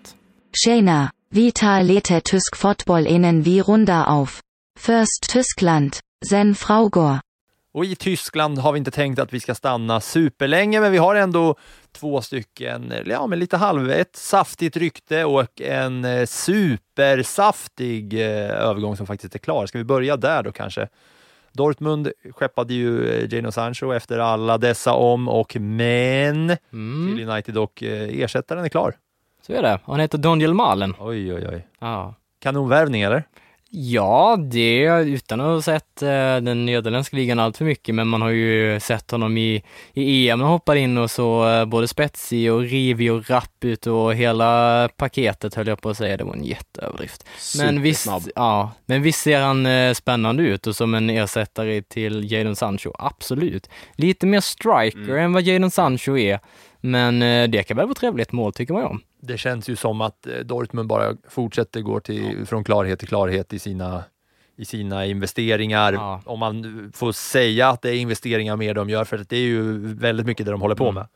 [0.65, 4.41] Tjena, vi tar lite tysk fotboll innan vi rundar auf.
[4.79, 5.95] Först Tyskland,
[6.29, 7.17] sen Fraugor.
[7.73, 11.15] Och i Tyskland har vi inte tänkt att vi ska stanna superlänge, men vi har
[11.15, 11.55] ändå
[11.91, 18.97] två stycken, ja men lite halv, ett saftigt rykte och en eh, supersaftig eh, övergång
[18.97, 19.65] som faktiskt är klar.
[19.65, 20.87] Ska vi börja där då kanske?
[21.55, 27.15] Dortmund skeppade ju eh, Jadon Sancho efter alla dessa om och men Mm.
[27.17, 28.95] till United och eh, ersättaren är klar.
[29.41, 29.79] Så är det.
[29.85, 30.93] Han heter Daniel Malen.
[30.99, 31.67] Oj, oj, oj.
[31.79, 32.13] Ja.
[32.39, 33.23] Kanonvärvning eller?
[33.77, 38.21] Ja, det utan att ha sett eh, den nederländska ligan allt för mycket, men man
[38.21, 39.63] har ju sett honom i,
[39.93, 43.63] i EM när han hoppar in och så eh, både spetsig och rivig och rapp
[43.63, 47.23] ut och hela paketet höll jag på att säga, det var en jätteöverdrift.
[47.57, 52.31] Men visst, ja, men visst ser han eh, spännande ut och som en ersättare till
[52.31, 53.69] Jadon Sancho, absolut.
[53.95, 55.17] Lite mer striker Mm.
[55.25, 56.39] än vad Jadon Sancho är,
[56.81, 59.01] men eh, det kan väl vara trevligt mål tycker man ju om.
[59.27, 63.53] Det känns ju som att eh, Dortmund bara fortsätter gå till, från klarhet till klarhet
[63.53, 64.03] i sina,
[64.57, 65.93] i sina investeringar.
[65.93, 66.21] Ja.
[66.25, 69.77] Om man får säga att det är investeringar mer de gör, för det är ju
[69.95, 71.07] väldigt mycket det de håller på med.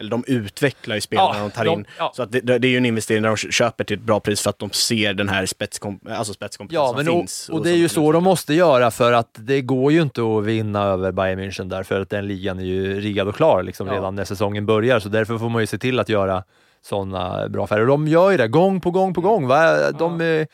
[0.00, 1.86] Eller de utvecklar ju spelarna Ja, de tar in.
[1.98, 2.12] ja.
[2.16, 4.40] Så att det, det är ju en investering där de köper till ett bra pris
[4.42, 7.48] för att de ser den här spetskom, alltså spetskompetensen Ja, som men och, finns.
[7.48, 10.44] och det är ju så de måste göra för att det går ju inte att
[10.44, 13.86] vinna över Bayern München där för att den ligan är ju riggad och klar liksom
[13.86, 13.94] Ja.
[13.94, 15.00] redan när säsongen börjar.
[15.00, 16.44] Så därför får man ju se till att göra
[16.88, 17.80] sådana bra affärer.
[17.80, 19.46] Och de gör ju det gång på gång på gång.
[19.46, 19.90] Va?
[19.92, 20.46] De, eh,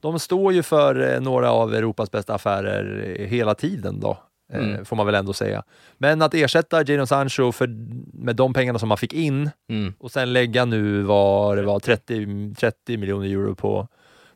[0.00, 4.18] de står ju för eh, några av Europas bästa affärer eh, hela tiden då.
[4.52, 4.84] Mm.
[4.84, 5.62] Får man väl ändå säga.
[5.98, 7.66] Men att ersätta Jadon Sancho för,
[8.12, 9.94] med de pengarna som man fick in Mm.
[9.98, 13.88] och sen lägga nu var det var 30, 30 miljoner euro på,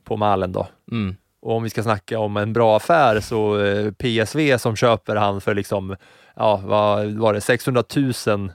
[0.05, 0.67] på Malen då.
[0.93, 1.17] Mm.
[1.41, 3.59] Och om vi ska snacka om en bra affär så
[3.99, 5.97] PSV som köper han för liksom,
[6.37, 7.85] ja vad var det, 600
[8.27, 8.53] 000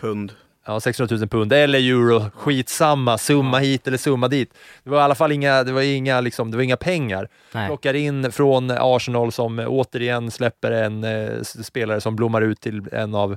[0.00, 0.32] Pund.
[0.66, 4.54] Ja, 600 000 pund eller euro, skitsamma, summa hit eller summa dit.
[4.84, 7.28] Det var i alla fall inga, det var inga, liksom, det var inga pengar.
[7.52, 7.66] Nej.
[7.66, 13.14] Plockar in från Arsenal som återigen släpper en eh, spelare som blommar ut till en
[13.14, 13.36] av,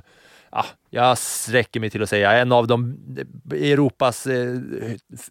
[0.50, 2.96] ah, jag sträcker mig till att säga, en av de
[3.52, 4.56] Europas eh,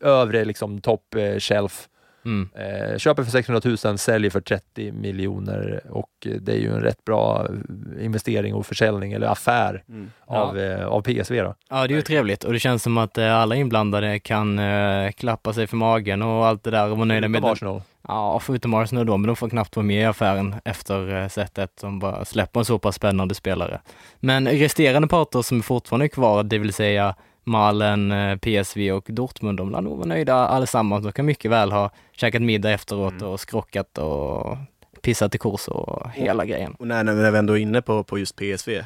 [0.01, 1.87] övre liksom, topp eh, shelf.
[2.25, 2.49] Mm.
[2.55, 6.09] Eh, köper för 600 000, säljer för 30 miljoner och
[6.41, 7.47] det är ju en rätt bra
[8.01, 10.11] investering och försäljning eller affär Mm.
[10.25, 11.41] av, eh, av PSV.
[11.41, 11.55] Då.
[11.69, 15.11] Ja, det är ju trevligt och det känns som att eh, alla inblandade kan eh,
[15.11, 17.81] klappa sig för magen och allt det där och vara nöjda med Arsenal.
[18.07, 21.71] Ja, förutom Arsenal då, men de får knappt vara med i affären efter eh, sättet
[21.79, 23.81] som bara släpper en så pass spännande spelare.
[24.19, 27.15] Men resterande parter som är fortfarande är kvar, det vill säga
[27.49, 31.03] Malen, eh, PSV och Dortmund, de lär nog vara nöjda allesammans.
[31.03, 34.57] De kan mycket väl ha käkat middag efteråt och skrockat och
[35.01, 36.73] pissat i kors och hela grejen.
[36.73, 38.83] Och när, när vi ändå är inne på, på just PSV,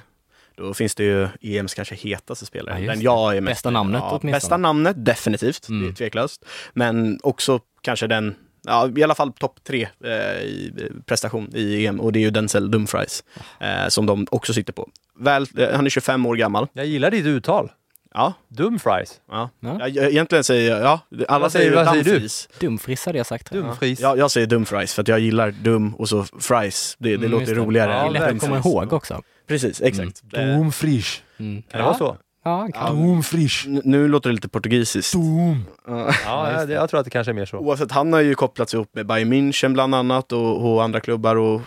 [0.56, 2.80] då finns det ju EMs kanske hetaste spelare.
[2.80, 4.32] Ja, Den jag är mest Bästa namnet ja, åtminstone.
[4.32, 5.68] Bästa namnet, definitivt.
[5.68, 5.96] Det är Mm.
[5.96, 6.46] tveklöst.
[6.74, 8.36] Men också kanske den,
[8.68, 12.22] ja, i alla fall topp tre eh, i eh, prestation i EM och det är
[12.22, 13.24] ju Denzel Dumfries
[13.60, 14.90] eh, som de också sitter på.
[15.20, 16.68] Väl, eh, han är 25 år gammal.
[16.74, 17.72] Jag gillar ditt uttal.
[18.14, 18.34] Ja.
[18.48, 19.22] Dumfries.
[19.32, 19.50] Ja.
[19.60, 19.78] Ja.
[19.80, 22.12] Ja, jag- egentligen säger jag, ja, alla Vad säger- säger, vad säger du?
[22.12, 22.50] Dumfries.
[22.60, 23.52] Dumfries hade jag sagt.
[23.52, 24.00] Dumfries.
[24.00, 26.96] Ja, jag säger Dumfries för att jag gillar dum och så fries.
[27.00, 27.54] Det, det Mm, låter det.
[27.54, 27.92] roligare.
[27.92, 28.66] Ja, än lätt att komma Dumfries.
[28.66, 29.22] ihåg också.
[29.48, 30.24] Precis, exakt.
[30.34, 31.22] Eh, Dumfries.
[31.38, 31.62] Mm.
[31.62, 32.18] Kan det vara så?
[32.46, 32.96] Ja, kan.
[33.02, 33.66] Dumfries.
[33.68, 35.14] n- nu låter det lite portugisiskt.
[35.14, 35.66] Dum.
[35.88, 36.12] Ja.
[36.26, 37.58] Ja, jag, jag tror att det kanske är mer så.
[37.58, 41.36] Oavsett, han har ju kopplats ihop med Bayern München bland annat och, och andra klubbar
[41.36, 41.62] och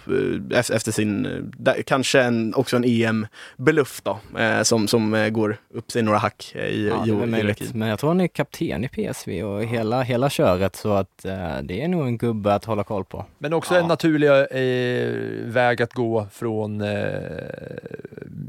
[0.52, 1.26] eh, efter, sin,
[1.66, 6.54] eh, kanske en, också en EM-beluff då, eh, som, som går upp sig några hack
[6.54, 7.74] i, Ja, i, det är möjligt.
[7.74, 11.22] Men jag tror han är kapten i PSV och hela, hela köret så att
[11.62, 13.24] det är nog en gubbe att hålla koll på.
[13.38, 13.80] Men också Ja.
[13.80, 15.10] en naturlig eh,
[15.52, 16.88] väg att gå från eh,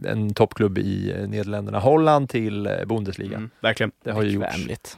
[0.06, 3.38] en toppklubb i Nederländerna, Holland till eh, Bundesliga.
[3.38, 3.92] Mm, verkligen.
[4.04, 4.98] Det har ju gjorts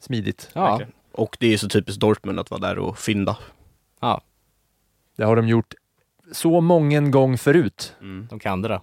[0.00, 0.50] smidigt.
[0.52, 0.92] Ja, verkligen.
[1.12, 3.36] Och det är så typiskt Dortmund att vara där och fynda.
[4.00, 4.20] ja,
[5.16, 5.74] Det har de gjort
[6.32, 7.94] så mången gång förut.
[8.00, 8.26] Mm.
[8.30, 8.80] de kan det där.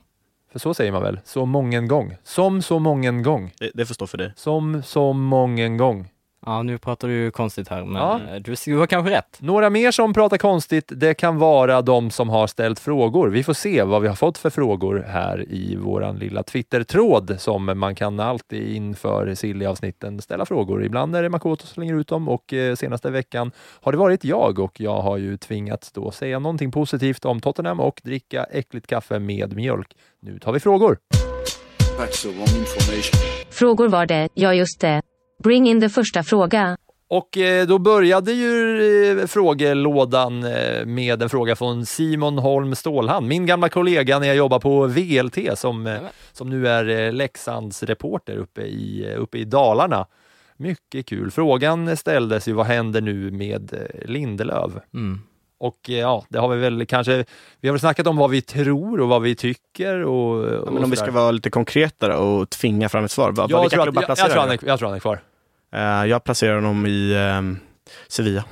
[0.51, 1.19] För så säger man väl?
[1.25, 2.15] Så mången gång.
[2.23, 3.51] Som så mången gång.
[3.59, 4.33] Det, det får stå för dig.
[4.35, 6.09] Som så mången gång.
[6.45, 8.19] Ja, nu pratar du konstigt här, men Ja.
[8.33, 9.37] eh, du, du har kanske rätt.
[9.41, 13.29] Några mer som pratar konstigt, det kan vara de som har ställt frågor.
[13.29, 17.79] Vi får se vad vi har fått för frågor här i våran lilla Twitter-tråd som
[17.79, 20.83] man kan alltid inför Silly-avsnitten ställa frågor.
[20.85, 24.23] Ibland är det Makoto som slänger ut dem och eh, senaste veckan har det varit
[24.23, 28.87] jag och jag har ju tvingats då säga någonting positivt om Tottenham och dricka äckligt
[28.87, 29.87] kaffe med mjölk.
[30.21, 30.97] Nu tar vi frågor.
[31.99, 33.19] That's the wrong information.
[33.51, 35.01] Frågor var det, ja just det.
[35.43, 36.77] Bring in the första fråga.
[37.07, 43.27] Och eh, då började ju eh, frågelådan eh, med en fråga från Simon Holm Stålhand,
[43.27, 45.97] min gamla kollega när jag jobbar på VLT som,
[46.31, 50.05] som nu är Leksands reporter uppe i, uppe i Dalarna.
[50.57, 51.31] Mycket kul.
[51.31, 54.71] Frågan ställdes ju, vad händer nu med Lindelöf?
[54.93, 55.21] Mm.
[55.57, 57.25] Och ja, det har vi väl kanske,
[57.59, 60.73] vi har väl snackat om vad vi tror och vad vi tycker och, Ja, och
[60.73, 63.31] men om vi ska vara lite konkretare och tvinga fram ett svar.
[63.31, 64.99] Vad, jag, vilka tror att, jag, placerar jag, tror han är, jag tror han är
[64.99, 65.21] kvar.
[65.73, 67.59] Eh, jag placerar honom i ehm,
[68.07, 68.43] Sevilla.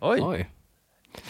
[0.00, 0.20] Oj.
[0.22, 0.48] Oj.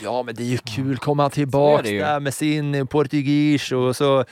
[0.03, 3.97] Ja, men det är ju kul att komma tillbaka där med sin eh, portugis och
[3.97, 4.25] så...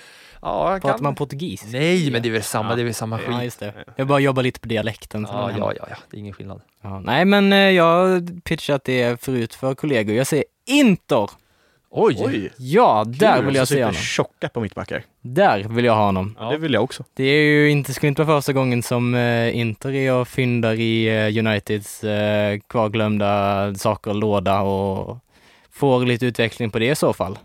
[0.42, 1.02] Ja, Pratar kan...
[1.02, 1.64] man portugis?
[1.72, 2.76] Nej, men det är väl samma, Ja.
[2.76, 3.28] det är väl samma skit.
[3.30, 3.72] Ja, just det.
[3.96, 5.26] Jag bara jobbar lite på dialekten.
[5.32, 6.61] Ja, det ja, ja, ja, det är ingen skillnad.
[6.82, 10.14] Ja, nej, men eh, jag har pitchat det förut för kollegor.
[10.16, 11.30] Jag säger Inter!
[11.91, 12.16] Oj!
[12.18, 12.51] Oj!
[12.59, 13.95] Ja, där Kul, vill jag se honom.
[13.95, 15.03] tjocka på mittbackar.
[15.20, 16.36] Där vill jag ha honom.
[16.41, 16.51] Ja.
[16.51, 17.05] Det vill jag också.
[17.14, 20.74] Det är ju inte, skulle inte vara första gången som eh, Inter är och fyndar
[20.74, 25.18] i eh, Uniteds eh, kvarglömda saker, låda och
[25.72, 27.39] får lite utveckling på det i så fall.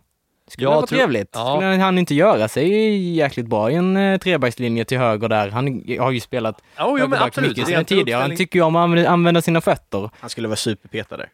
[0.48, 1.30] Skulle Jag vara tror- trevligt.
[1.34, 1.56] ja.
[1.56, 5.50] Skulle han inte göra sig jäkligt bra i en eh, trebackslinje till höger där?
[5.50, 7.58] Han har ju spelat Oh, jo, men högerback absolut.
[7.68, 8.22] mycket tidigare.
[8.22, 10.10] Han tycker ju om att använda, sina fötter.
[10.20, 11.18] Han skulle vara superpetare.
[11.18, 11.30] där.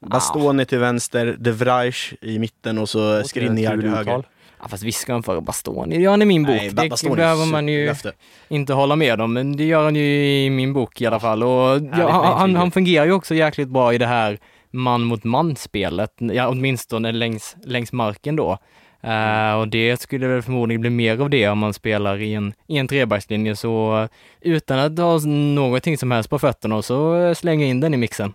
[0.00, 4.24] Bastoni till vänster, De Vrij i mitten och så Skriniar till höger.
[4.60, 5.96] Ja, fast visst ska han föra Bastoni.
[5.96, 6.56] Det gör han i min bok.
[6.56, 8.12] Nej, det Bastoni, behöver man ju superlöfte.
[8.48, 11.42] inte hålla med om, men det gör han ju i min bok i alla fall.
[11.42, 14.38] Och ja, han, han, han fungerar ju också jäkligt bra i det här
[14.70, 18.58] man mot man-spelet, ja, åtminstone längs, längs marken då.
[19.00, 22.52] Eh, och det skulle väl förmodligen bli mer av det om man spelar i en,
[22.66, 24.08] i en trebackslinje, så
[24.40, 28.32] utan att ha någonting som helst på fötterna så slänger jag in den i mixen.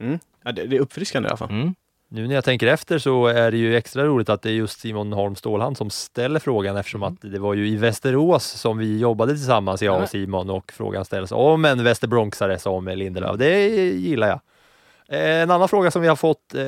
[0.00, 0.18] Mm.
[0.44, 1.50] Ja, det, det är uppfriskande i alla fall.
[1.50, 1.74] Mm.
[2.08, 4.80] Nu när jag tänker efter så är det ju extra roligt att det är just
[4.80, 8.98] Simon Holm Stålhand som ställer frågan eftersom att det var ju i Västerås som vi
[8.98, 13.38] jobbade tillsammans, jag och Simon, och frågan ställs om en västerbronxare som Lindelöf.
[13.38, 14.40] Det gillar jag.
[15.08, 16.62] Eh, En annan fråga som vi har fått, eh,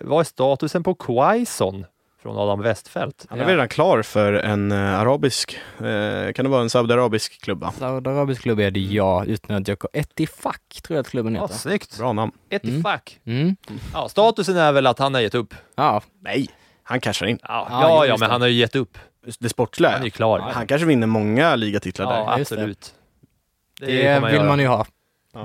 [0.00, 1.84] vad är statusen på Quaison
[2.24, 3.26] från Adam Westfält?
[3.30, 7.42] Han är väl redan klar för en eh, arabisk, eh, kan det vara en saudiarabisk
[7.42, 7.72] klubb va?
[7.78, 11.54] Saudiarabisk klubb är det ja, utan att jag Etifak tror jag att klubben Ja, heter.
[11.54, 11.98] snyggt!
[11.98, 12.32] Bra namn.
[12.50, 12.82] Ett Mm.
[12.82, 13.20] fack.
[13.26, 13.56] Mm.
[13.92, 15.54] Ja, statusen är väl att han har gett upp.
[15.76, 16.48] Ja, Nej,
[16.82, 17.38] han cashar in.
[17.42, 18.32] Ja, Ja, ja, ja men det.
[18.32, 18.98] han har ju gett upp.
[19.38, 20.38] Det sportsliga, Han är ju klar.
[20.40, 22.38] Han kanske vinner många ligatitlar Ja, där.
[22.38, 22.56] just det.
[22.56, 22.94] absolut.
[23.80, 23.86] det,
[24.20, 24.44] får vill göra.
[24.48, 24.86] man ju ha.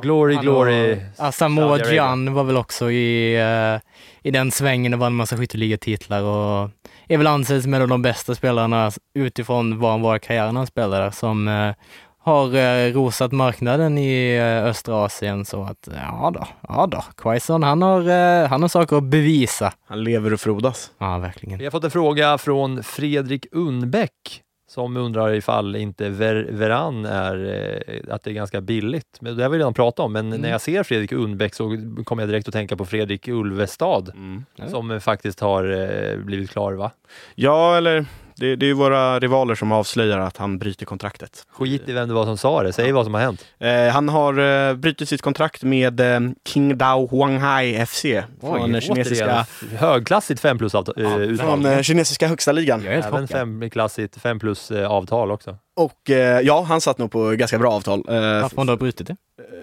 [0.02, 0.92] Glory, Han glory.
[1.18, 1.94] Arabia.
[1.94, 3.82] Gyan var väl också i, eh,
[4.28, 6.70] i den svängen och vann en massa skytteligatitlar och
[7.08, 10.56] är väl anses som en av de bästa spelarna utifrån var han var i karriären
[10.56, 11.74] han spelade som eh,
[12.22, 17.82] har eh, rosat marknaden i östra Asien så att ja då, ja då, Quaison han
[17.82, 19.74] har, han har saker att bevisa.
[19.88, 20.92] Han lever och frodas.
[20.98, 21.60] Ja, verkligen.
[21.60, 27.36] Vi har fått en fråga från Fredrik Unbäck som undrar ifall inte Ver Veran är,
[27.88, 29.18] eh, att det är ganska billigt.
[29.22, 30.42] Men det har vi redan pratat om, men Mm.
[30.42, 34.44] när jag ser Fredrik Undbäck så kommer jag direkt att tänka på Fredrik Ulvestad Mm.
[34.70, 36.92] som faktiskt har eh, blivit klar va?
[37.36, 38.06] Ja, eller
[38.40, 41.46] det, det är ju våra rivaler som avslöjar att han bryter kontraktet.
[41.52, 43.46] Skit i vem det var som sa det, säg vad som har hänt.
[43.60, 48.02] Eh, han har eh, brutit sitt kontrakt med eh, Qingdao Huanghai FC
[48.42, 49.26] från Oj, kinesiska,
[49.62, 51.38] återigen, högklassigt 5 plus avtal, eh, uttal.
[51.48, 52.84] från eh, kinesiska högsta ligan.
[52.84, 53.40] Jag är helt Även chockad.
[53.40, 55.58] femklassigt 5 plus eh, avtal också.
[55.80, 58.00] Och eh, ja, han satt nog på ganska bra avtal.
[58.00, 59.16] Eh, Varför har du brutit det?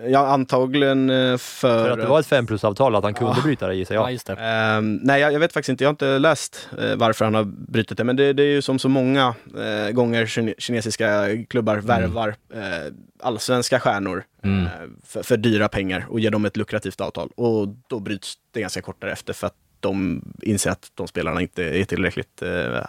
[0.09, 1.85] ja, antagligen eh, för...
[1.85, 4.01] För att det var ett 5 plus avtal, att han kunde bryta det gissar Ja,
[4.01, 4.13] jag.
[4.13, 4.33] just det.
[4.33, 5.85] Ehm, nej, jag, jag vet faktiskt inte.
[5.85, 8.05] Jag har inte läst eh, varför han har brutit det.
[8.05, 12.93] Men det, det är ju som så många eh, gånger kine, kinesiska klubbar värvar eh,
[13.23, 14.65] allsvenska stjärnor Mm.
[14.65, 14.71] eh,
[15.07, 17.31] för, för dyra pengar och ger dem ett lukrativt avtal.
[17.37, 21.65] Och då bryts det ganska kort därefter för att de inser att de spelarna inte
[21.65, 22.81] är tillräckligt eh,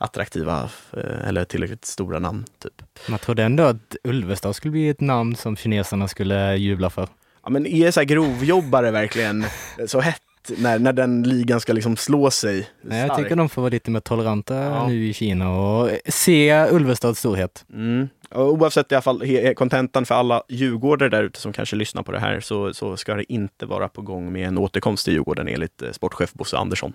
[0.00, 2.44] attraktiva eh, eller tillräckligt stora namn.
[2.62, 2.82] Typ.
[3.08, 7.08] Man trodde ändå att Ulvestad skulle bli ett namn som kineserna skulle jubla för.
[7.44, 9.44] Ja, men är så här grovjobbare verkligen
[9.86, 10.22] så hett
[10.56, 13.90] när, när den ligan ska liksom slå sig Nej, jag tycker de får vara lite
[13.90, 14.86] mer toleranta Ja.
[14.86, 17.64] nu i Kina och se Ulvestads storhet.
[17.72, 18.08] Mm.
[18.30, 19.22] Oavsett i alla fall
[19.56, 23.14] kontentan för alla djurgårdare där ute som kanske lyssnar på det här så, så ska
[23.14, 26.92] det inte vara på gång med en återkomst till Djurgården enligt eh, sportchef Bosse Andersson.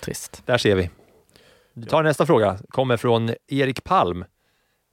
[0.00, 0.42] Trist.
[0.46, 0.90] Där ser vi.
[1.78, 4.24] Vi tar nästa fråga, kommer från Erik Palm.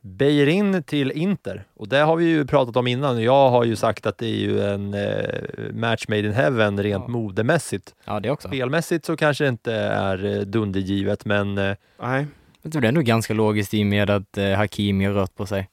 [0.01, 1.63] Beirin till Inter.
[1.75, 3.23] Och det har vi ju pratat om innan.
[3.23, 7.03] Jag har ju sagt att det är ju en eh, match made in heaven rent
[7.07, 7.11] Ja.
[7.11, 7.95] modemässigt.
[8.05, 8.47] Ja, det också.
[8.47, 12.25] Spelmässigt så kanske det inte är eh, dundergivet, men eh, Nej.
[12.61, 15.45] Jag tror det är ändå ganska logiskt i och med att Hakimi har rört på
[15.45, 15.69] sig.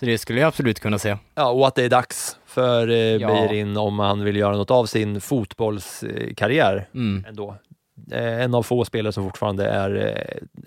[0.00, 1.16] Så det skulle jag absolut kunna se.
[1.34, 3.28] ja, och att det är dags för eh, Ja.
[3.28, 7.24] Beirin om han vill göra något av sin fotbollskarriär Mm.
[7.28, 7.56] ändå.
[8.10, 10.06] Eh, en av få spelare som fortfarande är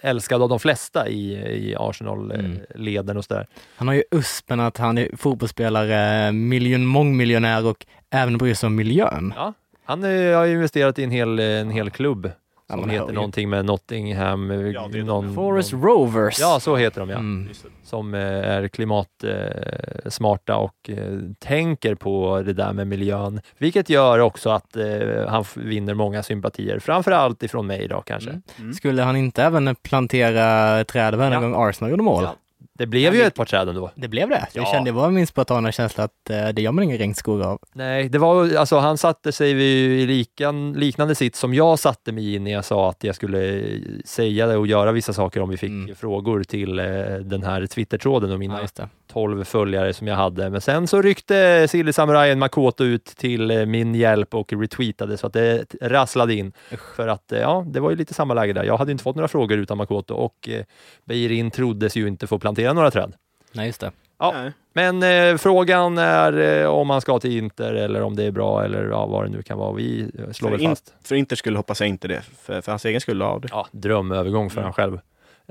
[0.03, 1.89] eh, älskad av de flesta i, i Mm.
[1.89, 3.47] Arsenal-leden och sådär.
[3.75, 8.75] Han har ju uspen att han är fotbollsspelare, miljon, mångmiljonär och även bryr sig om
[8.75, 9.33] miljön.
[9.35, 9.53] Ja,
[9.83, 12.31] han har ju investerat i en hel, en hel klubb
[12.71, 14.51] som men heter någonting med Nottingham.
[14.51, 16.39] eh, Ja, någon, Forest någon, Rovers.
[16.39, 17.15] Ja, så heter de ja.
[17.17, 17.49] Mm.
[17.83, 19.27] Som eh, är klimatsmarta
[20.03, 23.41] eh, smarta och eh, tänker på det där med miljön.
[23.57, 26.79] Vilket gör också att eh, han vinner många sympatier.
[26.79, 28.41] Framförallt ifrån mig då kanske.
[28.59, 28.73] Mm.
[28.73, 31.39] Skulle han inte även plantera träd varje Ja.
[31.41, 32.23] gång Arsenal gjorde mål?
[32.23, 32.35] Ja.
[32.81, 33.91] Det blev ju ett par träd ändå.
[33.95, 34.47] Det blev det.
[34.53, 34.71] Jag Ja.
[34.71, 37.59] kände, det var min spontana känsla att eh, det gör man ingen regnskog av.
[37.73, 42.33] Nej, det var alltså han satte sig i likan, liknande sitt som jag satte mig
[42.35, 43.63] i när jag sa att jag skulle
[44.05, 45.95] säga det och göra vissa saker om vi fick Mm.
[45.95, 46.85] frågor till eh,
[47.23, 48.89] den här Twitter-tråden och mina Ja, just det.
[49.13, 50.49] 12 följare som jag hade.
[50.49, 51.93] Men sen så ryckte Silly
[52.35, 56.53] Makoto ut till eh, min hjälp och retweetade så att det rasslade in.
[56.95, 58.63] För att eh, ja, det var ju lite samma läge där.
[58.63, 60.63] Jag hade inte fått några frågor utan Makoto och eh,
[61.05, 63.13] Beirin troddes ju inte få plantera några träd.
[63.53, 63.91] Nej, just det.
[64.19, 64.31] Ja.
[64.35, 64.51] Nej.
[64.73, 68.63] Men eh, frågan är eh, om man ska till Inter eller om det är bra
[68.65, 69.73] eller ja, vad det nu kan vara.
[69.73, 70.93] Vi eh, slår För, väl in, fast.
[71.03, 72.21] för Inter skulle hoppas jag inte det.
[72.21, 73.39] För, för hans egen skull, ja.
[73.41, 73.47] Det.
[73.51, 74.63] Ja, drömövergång för Mm.
[74.63, 74.99] han själv.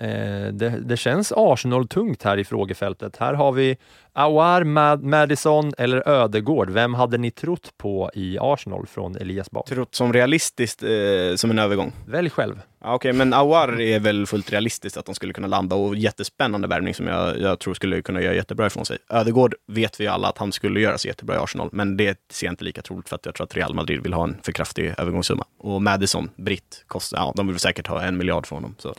[0.00, 3.16] Eh, det, det känns Arsenal-tungt här i frågefältet.
[3.16, 3.76] Här har vi
[4.12, 6.70] Awar, Mad Madison eller Ödegård.
[6.70, 9.68] Vem hade ni trott på i Arsenal från Elias Bak?
[9.68, 10.88] Trott som realistiskt eh,
[11.36, 11.92] som en övergång.
[12.06, 12.60] Välj själv.
[12.82, 16.68] Ja, Okej, men Awar är väl fullt realistiskt att de skulle kunna landa och jättespännande
[16.68, 18.98] värvning som jag, jag tror skulle kunna göra jättebra ifrån sig.
[19.08, 22.18] Ödegård vet vi ju alla att han skulle göra sig jättebra i Arsenal, men det
[22.32, 24.36] ser jag inte lika troligt för att jag tror att Real Madrid vill ha en
[24.42, 25.44] för kraftig övergångssumma.
[25.58, 28.74] Och Madison, britt, kostar, ja, de vill säkert ha en miljard från honom.
[28.78, 28.94] Så,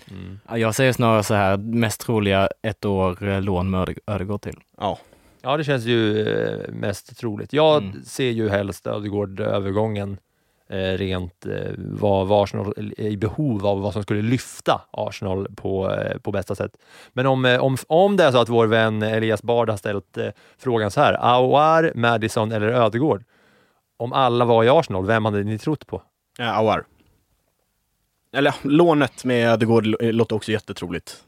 [0.50, 4.42] Ja, Jag säger snarare så här, mest troliga ett år eh, lån med Öde- Ödegård
[4.42, 4.58] till.
[4.78, 5.00] ja.
[5.44, 7.54] Ja, det känns ju eh, mest troligt.
[7.54, 8.04] Jag Mm.
[8.06, 10.18] ser ju helst Ödegård-övergången
[10.78, 15.92] rent eh, vad, vad Arsenal är i behov av, vad som skulle lyfta Arsenal på,
[15.92, 16.78] eh, på bästa sätt.
[17.14, 20.18] Men om, eh, om, om det är så att vår vän Elias Bard har ställt
[20.18, 23.24] eh, frågan så här, Aouar, Madison eller Ödegård?
[23.98, 26.02] Om alla var i Arsenal, vem hade ni trott på?
[26.38, 26.84] Ja, Awar.
[28.34, 31.24] Eller lånet med Ödegård låter också jättetroligt.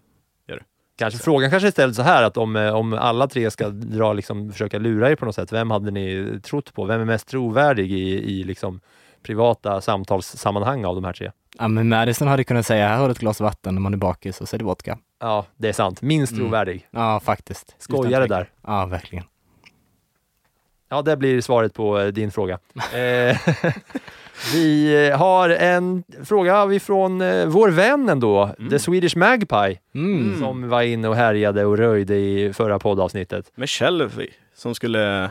[0.96, 4.14] Kanske, frågan kanske är ställd så här att om, eh, om alla tre ska dra,
[4.14, 6.86] liksom, försöka lura er på något sätt, vem hade ni trott på?
[6.86, 8.82] Vem är mest trovärdig i, i liksom,
[9.24, 11.32] privata samtalssammanhang av de här tre?
[11.58, 13.98] Ja, men Madison hade kunnat säga, här har du ett glas vatten när man är
[13.98, 14.98] bakis och så är det vodka.
[15.20, 16.02] Ja, det är sant.
[16.02, 16.44] Minst Mm.
[16.44, 16.88] trovärdig.
[16.92, 17.76] Ja, faktiskt.
[17.80, 18.50] Skojare där.
[18.68, 19.26] Ja, verkligen.
[20.90, 22.60] Ja, det blir svaret på eh, din fråga.
[22.94, 23.38] Eh,
[24.54, 27.20] vi eh, har en fråga från
[27.50, 30.40] vår vän ändå, The Swedish Magpie, Mm.
[30.40, 33.52] som var inne och härjade och röjde i förra poddavsnittet.
[33.56, 35.30] Med Shelby som skulle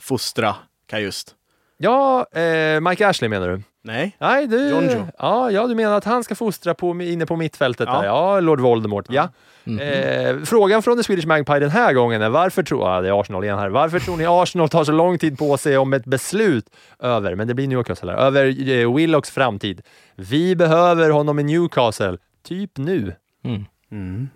[0.00, 0.54] fostra
[0.86, 1.34] Kajust.
[1.78, 3.62] Ja, eh, Mike Ashley menar du?
[3.84, 4.16] Nej.
[4.20, 7.98] Nej, du, ja, ja, du menar att han ska fostra på, inne på mittfältet Ja.
[8.00, 8.06] där?
[8.06, 9.04] Ja, Lord Voldemort.
[9.08, 9.28] Ja.
[9.64, 9.80] Mhm.
[9.80, 13.20] Eh, frågan från The Swedish Magpie den här gången är varför tror, ja, det är
[13.20, 13.68] Arsenal igen här.
[13.68, 16.66] Varför tror ni Arsenal tar så lång tid på sig om ett beslut
[16.98, 19.80] över, men det blir Newcastle här, över eh, Willocks framtid?
[20.14, 22.16] Vi behöver honom i Newcastle,
[22.48, 23.14] typ nu.
[23.44, 23.64] Mm.
[23.92, 24.28] Mm.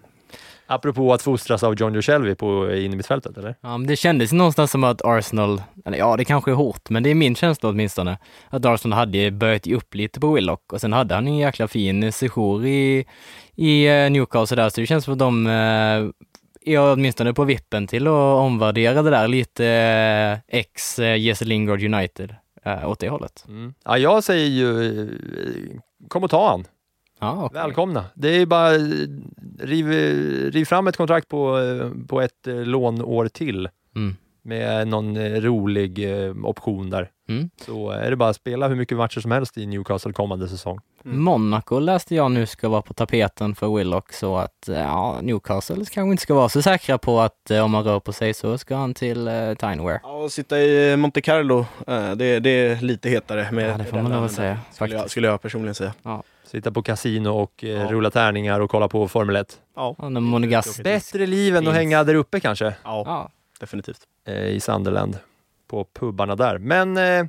[0.73, 3.55] Apropå att fostras av John Joe Shelby på in i mittfältet, eller?
[3.61, 7.03] Ja, men det kändes någonstans som att Arsenal, eller ja det kanske är hårt, men
[7.03, 8.19] det är min känsla åtminstone,
[8.49, 11.69] att Arsenal hade börjat ge upp lite på Willock och sen hade han en jäkla
[11.69, 13.07] fin sejour i,
[13.55, 17.87] i eh, Newcastle där, så det känns som att de eh, är åtminstone på vippen
[17.87, 23.09] till att omvärdera det där lite eh, ex eh, Jesse Lingard United eh, åt det
[23.09, 23.45] hållet.
[23.49, 23.75] Mm.
[23.85, 25.09] Ja, jag säger ju,
[26.09, 26.65] kom och ta han.
[27.21, 27.63] Ja, okej.
[27.63, 28.05] Välkomna.
[28.15, 28.81] Det är bara eh,
[29.61, 29.87] riv,
[30.53, 34.17] riv fram ett kontrakt på, eh, på ett eh, lånår till Mm.
[34.43, 36.09] med någon rolig
[36.45, 37.11] option där.
[37.29, 37.51] Mm.
[37.67, 40.79] Så är det bara att spela hur mycket matcher som helst i Newcastle kommande säsong.
[41.03, 46.11] Monaco läste jag nu ska vara på tapeten för Willock så att ja, Newcastle kanske
[46.11, 48.95] inte ska vara så säkra på att om man rör på sig så ska han
[48.95, 50.01] till eh, Tineware.
[50.03, 53.85] Ja, och sitta i Monte Carlo, eh, det, det är lite hetare med Ja, det
[53.85, 55.93] får man lov att säga, Skulle jag, skulle jag personligen säga.
[56.51, 57.87] Sitta på kasino och eh, Ja.
[57.93, 59.61] rulla tärningar och kolla på Formel 1.
[59.77, 60.63] Ja, Ja.
[60.85, 61.77] Bättre liv än att Finns.
[61.77, 62.75] hänga där uppe kanske, ja,
[63.07, 63.31] Ja,
[63.61, 64.01] definitivt.
[64.27, 65.19] eh, i Sunderland,
[65.67, 66.59] på pubbarna där.
[66.59, 67.25] Men eh,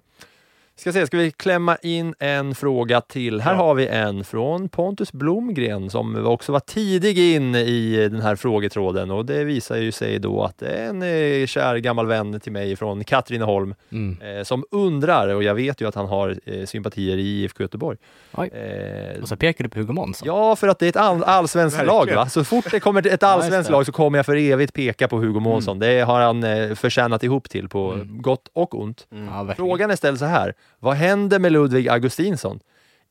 [0.82, 3.42] ska se, ska vi klämma in en fråga till?
[3.42, 3.58] Här Ja.
[3.58, 9.12] har vi en från Pontus Blomgren som också var tidig in i den här frågetråden
[9.12, 11.02] och det visar ju sig då att det är en
[11.42, 14.38] eh, kär gammal vän till mig från Katrineholm mm.
[14.38, 17.98] eh, som undrar, och jag vet ju att han har eh, sympatier i IFK Göteborg.
[18.38, 20.28] Eh, Och så pekar du på Hugo Månsson.
[20.28, 22.12] Ja, för att det är ett all, allsvenskt lag.
[22.16, 22.30] Va?
[22.30, 25.40] Så fort det kommer ett allsvenskt lag så kommer jag för evigt peka på Hugo
[25.40, 25.80] Månsson.
[25.80, 28.22] Det har han eh, förtjänat ihop till på Mm.
[28.22, 29.08] gott och ont.
[29.10, 29.56] Verkligen.
[29.56, 30.54] Frågan är ställd så här.
[30.80, 32.60] Vad händer med Ludvig Augustinsson?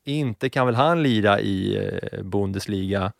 [0.05, 3.13] Inte kan väl han lira i eh, Bundesliga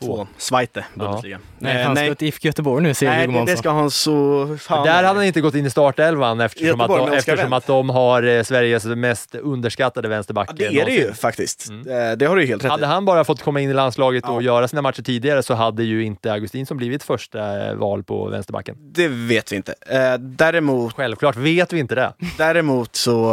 [0.00, 0.26] Två.
[0.38, 1.38] Zweite Bundesliga.
[1.58, 4.56] Nej, Eh, han ska nej, till IFK Göteborg nu säger nej det, ska han så...
[4.60, 4.86] Fan.
[4.86, 8.22] Där hade han inte gått in i startelvan eftersom, att de, eftersom att de har
[8.22, 10.50] eh, Sveriges mest underskattade vänsterback.
[10.50, 11.68] ja, det eh, är det ju faktiskt.
[11.70, 12.10] Mm.
[12.10, 14.30] Eh, Det har du helt rätt Hade han bara fått komma in i landslaget och
[14.36, 14.40] Ja.
[14.40, 18.76] göra sina matcher tidigare så hade ju inte Augustinsson blivit första eh, val på vänsterbacken.
[18.78, 19.74] Det vet vi inte.
[19.86, 22.12] Eh, Däremot, Självklart vet vi inte det.
[22.38, 23.32] däremot så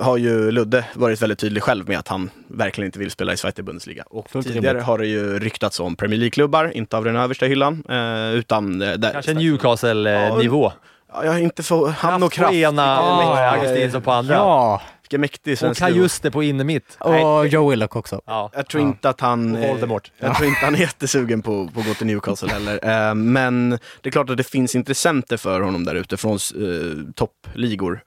[0.00, 3.36] har ju Ludde varit väldigt tydlig själv med att han verkligen inte vill spela i
[3.36, 4.04] Zweite Bundesliga.
[4.10, 7.84] Och Fullt tidigare har det ju ryktats om Premier League-klubbar, inte av den översta hyllan,
[7.88, 8.82] eh, utan...
[8.82, 10.72] eh, Där, Kanske Newcastle-nivå.
[11.12, 12.52] Ja, jag har inte för han och kraft.
[12.54, 14.34] ena och mäktig- Augustinsson på andra.
[14.34, 15.88] Ja, Vilken mäktig och svensk duo.
[15.88, 16.96] Kajuste på innermitt.
[17.00, 18.20] och Joe Willock också.
[18.26, 18.50] Ja.
[18.54, 18.88] Jag tror Ja.
[18.88, 19.56] inte att han...
[19.56, 20.12] Och eh, Voldemort.
[20.18, 23.08] Jag tror inte han är jättesugen på, på att gå till Newcastle heller.
[23.08, 27.12] Eh, men det är klart att det finns intressenter för honom där ute från eh,
[27.14, 28.00] toppligor.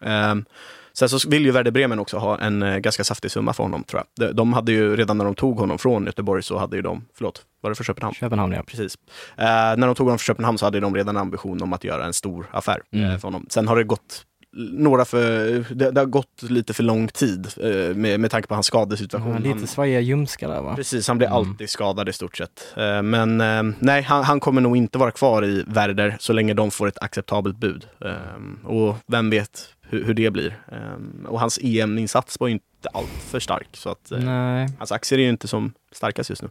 [0.93, 3.83] Sen så vill ju Werder Bremen också ha en eh, ganska saftig summa för honom
[3.83, 4.27] tror jag.
[4.29, 7.05] De, de hade ju redan när de tog honom från Göteborg så hade ju de,
[7.13, 8.13] förlåt, var det för Köpenhamn?
[8.15, 8.63] Köpenhamn ja.
[8.67, 8.95] Precis.
[9.37, 12.05] Eh, när de tog honom från Köpenhamn så hade de redan ambition om att göra
[12.05, 13.19] en stor affär eh, Mm.
[13.19, 13.45] för honom.
[13.49, 14.25] Sen har det gått
[14.71, 18.53] några för, det, det har gått lite för lång tid eh, med, med tanke på
[18.53, 19.33] hans skadesituation.
[19.45, 20.75] Ja, lite svajiga ljumskar där va?
[20.75, 21.37] Precis, han blir Mm.
[21.37, 22.73] alltid skadad i stort sett.
[22.77, 26.53] Eh, Men eh, nej, han, han kommer nog inte vara kvar i Werder så länge
[26.53, 27.87] de får ett acceptabelt bud.
[28.05, 29.61] Eh, Och vem vet
[29.91, 30.59] hur, hur det blir.
[30.71, 33.67] Eh, Och hans EM-insats var ju inte allt för stark.
[33.73, 34.69] Så att, eh, Nej.
[34.77, 36.49] hans aktier är ju inte som starkast just nu.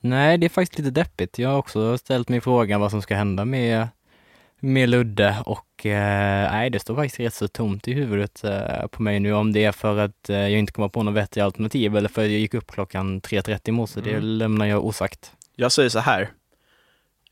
[0.00, 1.38] Nej, det är faktiskt lite deppigt.
[1.38, 3.88] Jag har också ställt mig frågan vad som ska hända med,
[4.60, 9.02] med Ludde och eh, nej, det står faktiskt rätt så tomt i huvudet eh, på
[9.02, 9.32] mig nu.
[9.32, 12.22] Om det är för att eh, jag inte kommer på något vettigt alternativ eller för
[12.24, 14.22] att jag gick upp klockan 3.30 i morse, det Mm.
[14.24, 15.32] lämnar jag osagt.
[15.56, 16.30] Jag säger så här.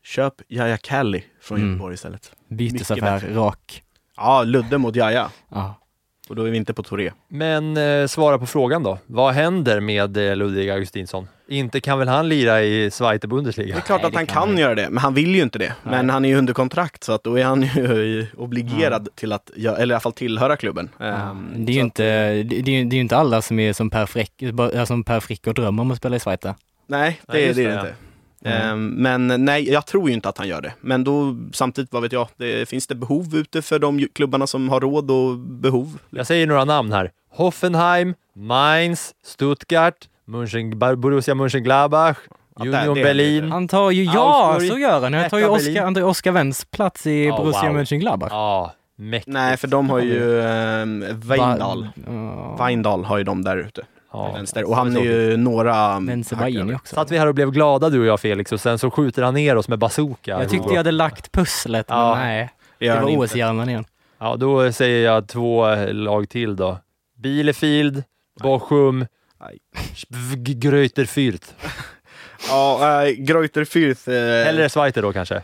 [0.03, 1.69] Köp Jaja Kalli från Mm.
[1.71, 2.31] Göteborg istället.
[2.47, 3.83] Bytesaffär, rak.
[4.17, 5.29] Ja, Ludde mot Jaja.
[5.49, 5.75] Ja.
[6.29, 7.11] Och då är vi inte på Touré.
[7.27, 8.97] Men eh, svara på frågan då.
[9.05, 11.27] Vad händer med eh, Ludvig Augustinsson?
[11.47, 13.75] Inte kan väl han lira i Zweite Bundesliga?
[13.75, 15.35] Det är klart Nej, att det han kan kan, han göra det, men han vill
[15.35, 15.73] ju inte det.
[15.83, 19.49] Men han är ju under kontrakt så att då är han ju obligerad till att,
[19.49, 20.89] eller i alla fall tillhöra klubben.
[20.99, 22.03] Ehm, Det är ju inte,
[22.43, 24.43] det, det är det är inte alla som är som Per Frick,
[24.85, 26.43] som Per Frick och drömmer om att spela i att,
[26.87, 27.79] nej, det, Nej, just det är det, det ja.
[27.79, 28.06] inte.
[28.45, 30.73] Ehm, men nej, jag tror ju inte att han gör det.
[30.81, 34.69] Men då samtidigt, vad vet jag, det, finns det behov ute för de klubbarna som
[34.69, 35.99] har råd och behov?
[36.09, 37.11] Jag säger några namn här.
[37.29, 42.17] Hoffenheim, Mainz, Stuttgart, Mönchen, Borussia Mönchengladbach,
[42.59, 43.51] Union det Berlin.
[43.51, 45.13] Han tar ju, ja Augsburg, så gör han.
[45.13, 47.73] Han tar ju Oscar, ju Oscar Wendts plats i Ja, Borussia wow.
[47.73, 48.29] Mönchengladbach.
[48.31, 49.33] Ja, mäktigt.
[49.33, 51.87] Nej, för de har ju um, Weindal.
[52.59, 53.85] Weindal har ju de där ute.
[54.11, 54.31] Ja.
[54.33, 54.63] Vänster.
[54.69, 55.73] Och han är ju några...
[55.73, 56.75] Hack Baini över.
[56.75, 56.95] också.
[56.95, 59.33] Satt vi här och blev glada du och jag Felix och sen så skjuter han
[59.33, 60.31] ner oss med bazooka.
[60.31, 62.15] Jag tyckte jag hade lagt pusslet, Ja.
[62.15, 62.49] men nej.
[62.79, 63.19] Det var inte.
[63.25, 63.85] OS-hjärnan igen.
[64.19, 66.77] Ja, då säger jag två lag till då.
[67.17, 68.03] Bielefield,
[68.43, 69.05] Bochum,
[70.37, 71.43] Greuter Fürth.
[72.49, 74.09] Ja, äh, Greuter Fürth.
[74.09, 75.41] Eh, Eller Zweiter då kanske?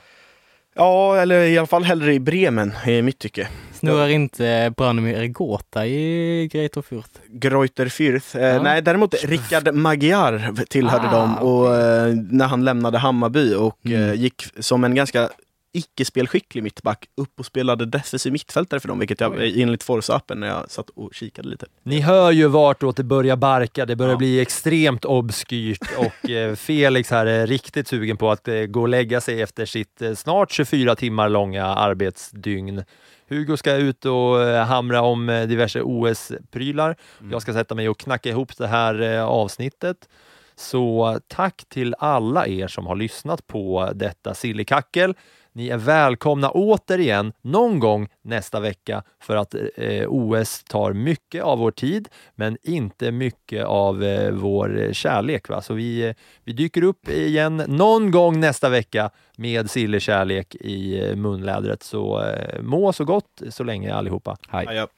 [0.76, 3.48] Ja, eller i alla fall hellre i Bremen, i mitt tycke.
[3.74, 7.10] Snurrar inte Branimir Gåta i Greater Fürth?
[7.30, 8.38] Greuter Fürth.
[8.38, 8.62] Eh, Ja.
[8.64, 14.04] Nej, däremot Rickard Magyar tillhörde Ah, dem och, eh, när han lämnade Hammarby och Mm.
[14.10, 15.30] eh, gick som en ganska
[15.74, 20.72] icke-spelskicklig mittback upp och spelade defensiv mittfältare för dem, vilket jag enligt Forza-appen när jag
[20.72, 21.66] satt och kikade lite.
[21.84, 23.86] Ni hör ju vartåt det börjar barka.
[23.86, 24.18] Det börjar Ja.
[24.18, 28.90] bli extremt obskyrt och eh, Felix här är riktigt sugen på att eh, gå och
[28.90, 32.84] lägga sig efter sitt eh, snart 24 timmar långa arbetsdygn.
[33.30, 36.96] Hugo ska ut och hamra om diverse OS-prylar.
[37.32, 40.10] Jag ska sätta mig och knacka ihop det här avsnittet.
[40.56, 45.14] Så tack till alla er som har lyssnat på detta sillekackel.
[45.56, 51.60] Ni är välkomna återigen någon gång nästa vecka för att eh, OS tar mycket av
[51.60, 55.50] vår tid, men inte mycket av eh, vår kärlek.
[55.50, 55.62] Va?
[55.62, 61.16] Så vi, eh, vi dyker upp igen någon gång nästa vecka med sillekärlek i eh,
[61.16, 61.84] munlädret.
[61.84, 64.38] Så eh, må så gott så länge allihopa.
[64.50, 64.66] Hej!
[64.68, 64.90] Ja, jag,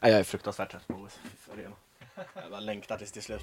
[0.00, 1.18] ja, jag är fruktansvärt trött på OS.
[2.34, 3.42] Jag bara längtar tills till slut.